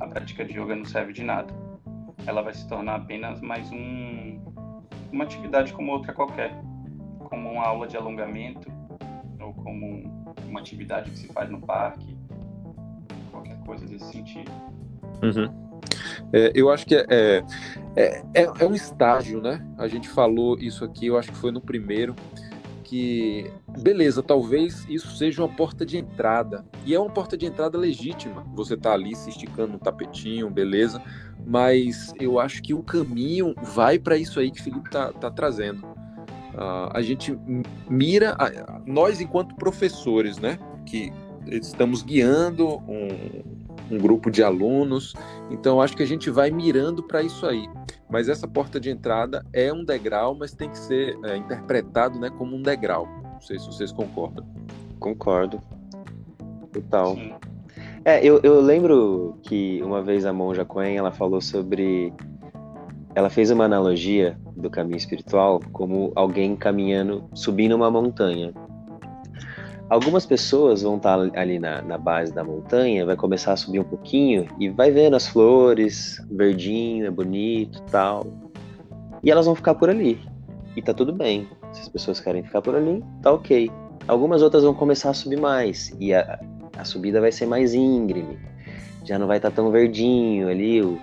a 0.01 0.07
prática 0.07 0.45
de 0.45 0.59
yoga 0.59 0.75
não 0.75 0.85
serve 0.85 1.13
de 1.13 1.23
nada. 1.23 1.55
Ela 2.27 2.43
vai 2.43 2.53
se 2.53 2.67
tornar 2.69 2.97
apenas 2.97 3.41
mais 3.41 3.71
um, 3.73 4.30
uma 5.13 5.25
atividade 5.25 5.73
como 5.73 5.93
outra 5.93 6.13
qualquer, 6.13 6.53
como 7.19 7.51
uma 7.51 7.65
aula 7.65 7.87
de 7.87 7.97
alongamento 7.97 8.71
ou 9.41 9.55
como 9.55 10.29
uma 10.49 10.61
atividade 10.61 11.11
que 11.11 11.19
se 11.19 11.29
faz 11.29 11.51
no 11.51 11.61
parque, 11.61 12.17
qualquer 13.31 13.59
coisa 13.61 13.87
desse 13.87 14.11
sentido. 14.13 14.51
Uhum. 15.23 15.71
É, 16.33 16.53
eu 16.55 16.71
acho 16.71 16.87
que 16.87 16.95
é, 16.95 17.05
é, 17.09 17.45
é, 17.97 18.23
é, 18.35 18.65
um 18.65 18.75
estágio, 18.75 19.41
né? 19.41 19.65
A 19.79 19.89
gente 19.89 20.09
falou 20.09 20.59
isso 20.59 20.85
aqui, 20.85 21.07
eu 21.07 21.19
acho 21.19 21.31
que 21.31 21.39
foi 21.39 21.51
no 21.51 21.61
primeiro, 21.61 22.15
que, 22.91 23.49
beleza, 23.81 24.21
talvez 24.21 24.85
isso 24.89 25.17
seja 25.17 25.45
uma 25.45 25.49
porta 25.49 25.87
de 25.87 25.97
entrada. 25.97 26.67
E 26.85 26.93
é 26.93 26.99
uma 26.99 27.09
porta 27.09 27.37
de 27.37 27.47
entrada 27.47 27.79
legítima. 27.79 28.45
Você 28.53 28.77
tá 28.77 28.93
ali 28.93 29.15
se 29.15 29.31
esticando 29.31 29.75
no 29.75 29.79
tapetinho, 29.79 30.51
beleza. 30.51 31.01
Mas 31.47 32.13
eu 32.19 32.41
acho 32.41 32.61
que 32.61 32.75
o 32.75 32.83
caminho 32.83 33.55
vai 33.63 33.97
para 33.97 34.17
isso 34.17 34.41
aí 34.41 34.51
que 34.51 34.61
o 34.61 34.65
Felipe 34.65 34.91
tá, 34.91 35.13
tá 35.13 35.31
trazendo. 35.31 35.87
Uh, 35.87 36.91
a 36.93 37.01
gente 37.01 37.39
mira, 37.89 38.37
nós 38.85 39.21
enquanto 39.21 39.55
professores, 39.55 40.39
né? 40.39 40.59
Que 40.85 41.13
estamos 41.47 42.03
guiando 42.03 42.67
um, 42.89 43.45
um 43.89 43.99
grupo 43.99 44.33
de 44.33 44.43
alunos. 44.43 45.15
Então, 45.49 45.81
acho 45.81 45.97
que 45.97 46.03
a 46.03 46.07
gente 46.07 46.29
vai 46.29 46.51
mirando 46.51 47.05
para 47.05 47.23
isso 47.23 47.47
aí. 47.47 47.69
Mas 48.11 48.29
essa 48.29 48.49
porta 48.49 48.81
de 48.81 48.91
entrada 48.91 49.45
é 49.53 49.73
um 49.73 49.85
degrau, 49.85 50.35
mas 50.35 50.53
tem 50.53 50.69
que 50.69 50.79
ser 50.79 51.17
é, 51.25 51.37
interpretado 51.37 52.19
né, 52.19 52.29
como 52.31 52.57
um 52.57 52.63
degrau. 52.63 53.07
Não 53.23 53.41
sei 53.41 53.59
se 53.59 53.67
vocês 53.67 53.93
concordam. 53.93 54.45
Concordo. 54.99 55.63
Total. 56.73 57.17
É, 58.05 58.25
eu, 58.25 58.41
eu 58.43 58.61
lembro 58.61 59.39
que 59.43 59.81
uma 59.83 60.03
vez 60.03 60.27
a 60.27 60.33
Monja 60.33 60.65
Coen, 60.65 60.97
ela 60.97 61.13
falou 61.13 61.41
sobre... 61.41 62.13
Ela 63.15 63.29
fez 63.29 63.51
uma 63.51 63.65
analogia 63.65 64.39
do 64.57 64.71
caminho 64.71 64.97
espiritual 64.97 65.61
como 65.73 66.13
alguém 66.15 66.55
caminhando, 66.57 67.29
subindo 67.35 67.75
uma 67.75 67.91
montanha. 67.91 68.53
Algumas 69.91 70.25
pessoas 70.25 70.83
vão 70.83 70.99
estar 70.99 71.19
ali 71.35 71.59
na, 71.59 71.83
na, 71.83 71.99
base 71.99 72.33
da 72.33 72.45
montanha, 72.45 73.05
vai 73.05 73.17
começar 73.17 73.55
a 73.55 73.57
subir 73.57 73.81
um 73.81 73.85
pouquinho 73.85 74.47
e 74.61 74.69
vai 74.69 74.93
vendo 74.93 75.17
as 75.17 75.27
flores, 75.27 76.25
verdinho, 76.31 77.07
é 77.07 77.11
bonito 77.11 77.83
tal. 77.91 78.25
E 79.21 79.33
elas 79.33 79.47
vão 79.47 79.55
ficar 79.57 79.75
por 79.75 79.91
ali. 79.91 80.21
E 80.77 80.81
tá 80.81 80.95
tudo 80.95 81.13
bem. 81.13 81.49
Se 81.73 81.81
as 81.81 81.89
pessoas 81.89 82.21
querem 82.21 82.45
ficar 82.45 82.63
por 82.63 82.77
ali, 82.77 83.03
tá 83.21 83.33
ok. 83.33 83.69
Algumas 84.07 84.43
outras 84.43 84.63
vão 84.63 84.75
começar 84.75 85.11
a 85.11 85.15
subir 85.15 85.41
mais 85.41 85.93
e 85.99 86.15
a, 86.15 86.39
a 86.79 86.85
subida 86.85 87.21
vai 87.21 87.33
ser 87.33 87.47
mais 87.47 87.75
íngreme. 87.75 88.39
Já 89.05 89.19
não 89.19 89.27
vai 89.27 89.39
estar 89.39 89.51
tá 89.51 89.57
tão 89.57 89.73
verdinho 89.73 90.49
ali, 90.49 90.81
o, 90.83 91.01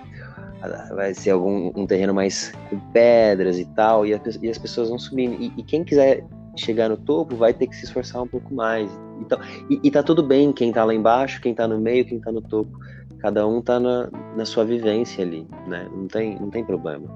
vai 0.94 1.12
ser 1.12 1.30
algum 1.30 1.72
um 1.76 1.86
terreno 1.86 2.14
mais 2.14 2.52
com 2.70 2.78
pedras 2.90 3.58
e 3.58 3.64
tal, 3.66 4.06
e, 4.06 4.14
a, 4.14 4.20
e 4.42 4.48
as 4.48 4.58
pessoas 4.58 4.88
vão 4.88 4.98
subindo. 4.98 5.40
E, 5.40 5.52
e, 5.56 5.62
quem 5.62 5.84
quiser 5.84 6.24
chegar 6.60 6.88
no 6.88 6.96
topo 6.96 7.36
vai 7.36 7.52
ter 7.52 7.66
que 7.66 7.76
se 7.76 7.84
esforçar 7.84 8.22
um 8.22 8.26
pouco 8.26 8.52
mais. 8.54 8.90
Então, 9.20 9.38
e, 9.70 9.80
e 9.82 9.90
tá 9.90 10.02
tudo 10.02 10.22
bem 10.22 10.52
quem 10.52 10.72
tá 10.72 10.84
lá 10.84 10.94
embaixo, 10.94 11.40
quem 11.40 11.54
tá 11.54 11.66
no 11.66 11.78
meio, 11.78 12.04
quem 12.04 12.20
tá 12.20 12.32
no 12.32 12.40
topo. 12.40 12.78
Cada 13.18 13.46
um 13.46 13.60
tá 13.60 13.80
na, 13.80 14.08
na 14.36 14.44
sua 14.44 14.64
vivência 14.64 15.24
ali, 15.24 15.46
né? 15.66 15.88
Não 15.92 16.06
tem, 16.06 16.38
não 16.38 16.50
tem 16.50 16.64
problema. 16.64 17.06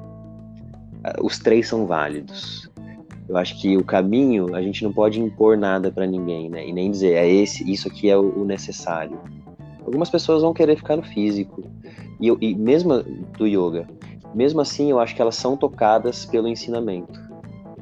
Os 1.23 1.39
três 1.39 1.69
são 1.69 1.87
válidos. 1.87 2.71
Eu 3.29 3.37
acho 3.37 3.61
que 3.61 3.77
o 3.77 3.85
caminho, 3.85 4.55
a 4.55 4.61
gente 4.61 4.83
não 4.83 4.93
pode 4.93 5.21
impor 5.21 5.57
nada 5.57 5.91
para 5.91 6.07
ninguém, 6.07 6.51
né? 6.51 6.67
E 6.67 6.73
nem 6.73 6.91
dizer, 6.91 7.13
é 7.13 7.29
esse, 7.29 7.71
isso 7.71 7.89
aqui 7.89 8.11
é 8.11 8.17
o, 8.17 8.41
o 8.41 8.45
necessário. 8.45 9.19
Algumas 9.85 10.11
pessoas 10.11 10.43
vão 10.43 10.53
querer 10.53 10.77
ficar 10.77 10.97
no 10.97 11.03
físico. 11.03 11.63
E, 12.21 12.29
e 12.41 12.55
mesmo 12.55 13.03
do 13.39 13.47
yoga, 13.47 13.87
mesmo 14.35 14.61
assim, 14.61 14.91
eu 14.91 14.99
acho 14.99 15.15
que 15.15 15.23
elas 15.23 15.37
são 15.37 15.57
tocadas 15.57 16.25
pelo 16.25 16.49
ensinamento. 16.49 17.32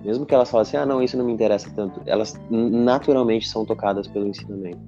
Mesmo 0.05 0.25
que 0.25 0.35
elas 0.35 0.51
falem 0.51 0.63
assim, 0.63 0.77
ah, 0.77 0.87
não, 0.87 1.03
isso 1.03 1.17
não 1.17 1.25
me 1.25 1.33
interessa 1.33 1.71
tanto, 1.75 2.01
elas 2.07 2.39
naturalmente 2.51 3.49
são 3.49 3.65
tocadas 3.65 4.07
pelo 4.07 4.27
ensinamento. 4.27 4.81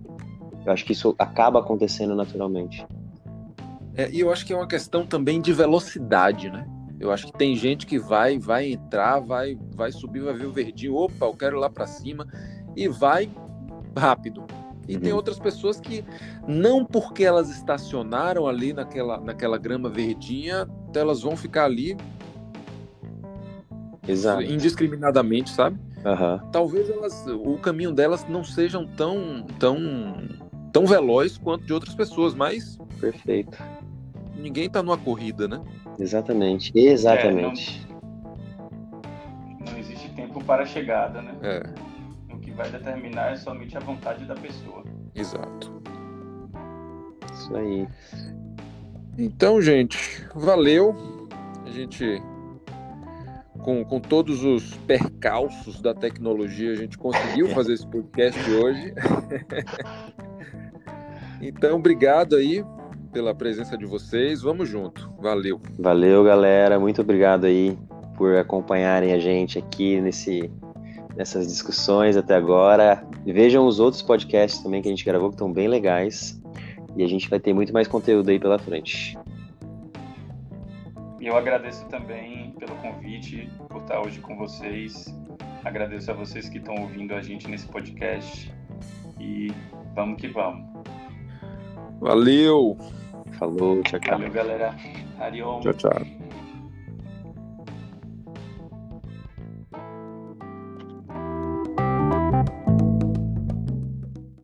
Eu 0.65 0.73
acho 0.73 0.85
que 0.85 0.93
isso 0.93 1.15
acaba 1.19 1.61
acontecendo 1.61 2.15
naturalmente. 2.15 2.87
É, 3.95 4.11
e 4.11 4.21
eu 4.21 4.33
acho 4.33 4.47
que 4.47 4.53
é 4.53 4.57
uma 4.57 4.67
questão 4.67 5.05
também 5.05 5.41
de 5.41 5.53
velocidade, 5.53 6.51
né? 6.51 6.67
Eu 6.99 7.11
acho 7.11 7.27
que 7.27 7.33
tem 7.33 7.57
gente 7.57 7.85
que 7.85 7.99
vai, 7.99 8.39
vai 8.39 8.73
entrar, 8.73 9.19
vai, 9.19 9.59
vai 9.75 9.91
subir, 9.91 10.21
vai 10.21 10.35
ver 10.35 10.47
o 10.47 10.53
verdinho, 10.53 10.95
opa, 10.95 11.27
eu 11.27 11.35
quero 11.35 11.57
ir 11.57 11.61
lá 11.61 11.69
para 11.69 11.87
cima 11.87 12.27
e 12.77 12.89
vai 12.89 13.29
rápido. 13.97 14.45
E 14.89 14.95
uhum. 14.95 15.01
tem 15.01 15.13
outras 15.13 15.39
pessoas 15.39 15.81
que 15.81 16.05
não 16.47 16.85
porque 16.85 17.25
elas 17.25 17.51
estacionaram 17.51 18.47
ali 18.47 18.73
naquela, 18.73 19.21
naquela 19.21 19.59
grama 19.59 19.89
verdinha, 19.89 20.69
elas 20.95 21.23
vão 21.23 21.37
ficar 21.37 21.65
ali 21.65 21.97
Exato. 24.07 24.43
indiscriminadamente, 24.43 25.51
sabe? 25.51 25.79
Uhum. 26.05 26.51
Talvez 26.51 26.91
elas, 26.91 27.27
o 27.29 27.57
caminho 27.59 27.93
delas 27.93 28.27
não 28.29 28.43
sejam 28.43 28.87
tão, 28.87 29.45
tão, 29.59 30.29
tão 30.73 30.87
veloz 30.87 31.39
quanto 31.39 31.65
de 31.65 31.73
outras 31.73 31.95
pessoas, 31.95 32.35
mas 32.35 32.77
perfeito. 33.01 33.57
Ninguém 34.37 34.69
tá 34.69 34.83
numa 34.83 34.99
corrida, 34.99 35.47
né? 35.47 35.61
Exatamente, 35.99 36.73
exatamente. 36.75 37.87
É, 37.89 37.93
não, 39.65 39.73
não 39.73 39.79
existe 39.79 40.09
tempo 40.11 40.43
para 40.43 40.65
a 40.65 40.67
chegada, 40.67 41.23
né? 41.23 41.35
É 41.43 41.93
vai 42.55 42.71
determinar 42.71 43.33
é 43.33 43.37
somente 43.37 43.77
a 43.77 43.81
vontade 43.81 44.25
da 44.25 44.35
pessoa. 44.35 44.85
Exato. 45.15 45.83
Isso 47.33 47.57
aí. 47.57 47.89
Então, 49.19 49.61
gente, 49.61 50.27
valeu. 50.35 51.29
A 51.67 51.71
gente, 51.71 52.23
com, 53.63 53.85
com 53.85 54.01
todos 54.01 54.45
os 54.45 54.75
percalços 54.79 55.81
da 55.81 55.95
tecnologia, 55.95 56.73
a 56.73 56.75
gente 56.75 56.99
conseguiu 56.99 57.49
fazer 57.55 57.75
esse 57.75 57.87
podcast 57.87 58.51
hoje. 58.51 58.93
então, 61.41 61.77
obrigado 61.77 62.37
aí 62.37 62.65
pela 63.13 63.35
presença 63.35 63.77
de 63.79 63.87
vocês. 63.87 64.43
Vamos 64.43 64.69
junto. 64.69 65.11
Valeu. 65.21 65.61
Valeu, 65.79 66.25
galera. 66.25 66.79
Muito 66.79 67.01
obrigado 67.01 67.45
aí 67.45 67.79
por 68.17 68.37
acompanharem 68.37 69.13
a 69.13 69.19
gente 69.19 69.59
aqui 69.59 70.01
nesse 70.01 70.51
nessas 71.17 71.47
discussões 71.47 72.17
até 72.17 72.35
agora. 72.35 73.07
Vejam 73.25 73.67
os 73.67 73.79
outros 73.79 74.03
podcasts 74.03 74.63
também 74.63 74.81
que 74.81 74.89
a 74.89 74.91
gente 74.91 75.05
gravou, 75.05 75.29
que 75.29 75.35
estão 75.35 75.53
bem 75.53 75.69
legais. 75.69 76.41
E 76.97 77.03
a 77.03 77.07
gente 77.07 77.29
vai 77.29 77.39
ter 77.39 77.53
muito 77.53 77.73
mais 77.73 77.87
conteúdo 77.87 78.31
aí 78.31 78.39
pela 78.39 78.59
frente. 78.59 79.17
E 81.23 81.29
eu 81.29 81.37
agradeço 81.37 81.87
também 81.87 82.51
pelo 82.59 82.75
convite, 82.79 83.49
por 83.69 83.81
estar 83.83 84.01
hoje 84.05 84.19
com 84.19 84.37
vocês. 84.37 85.07
Agradeço 85.65 86.11
a 86.11 86.15
vocês 86.15 86.49
que 86.49 86.59
estão 86.59 86.75
ouvindo 86.75 87.15
a 87.15 87.23
gente 87.23 87.47
nesse 87.47 87.69
podcast. 87.69 88.53
E 89.21 89.53
vamos 89.95 90.21
que 90.21 90.27
vamos. 90.27 90.67
Valeu! 92.01 92.77
Falou, 93.39 93.81
tchau, 93.85 94.01
tchau. 94.01 94.19
Valeu, 94.19 94.33
galera. 94.33 94.75
Arion. 95.21 95.61
Tchau, 95.61 95.75
tchau. 95.75 96.22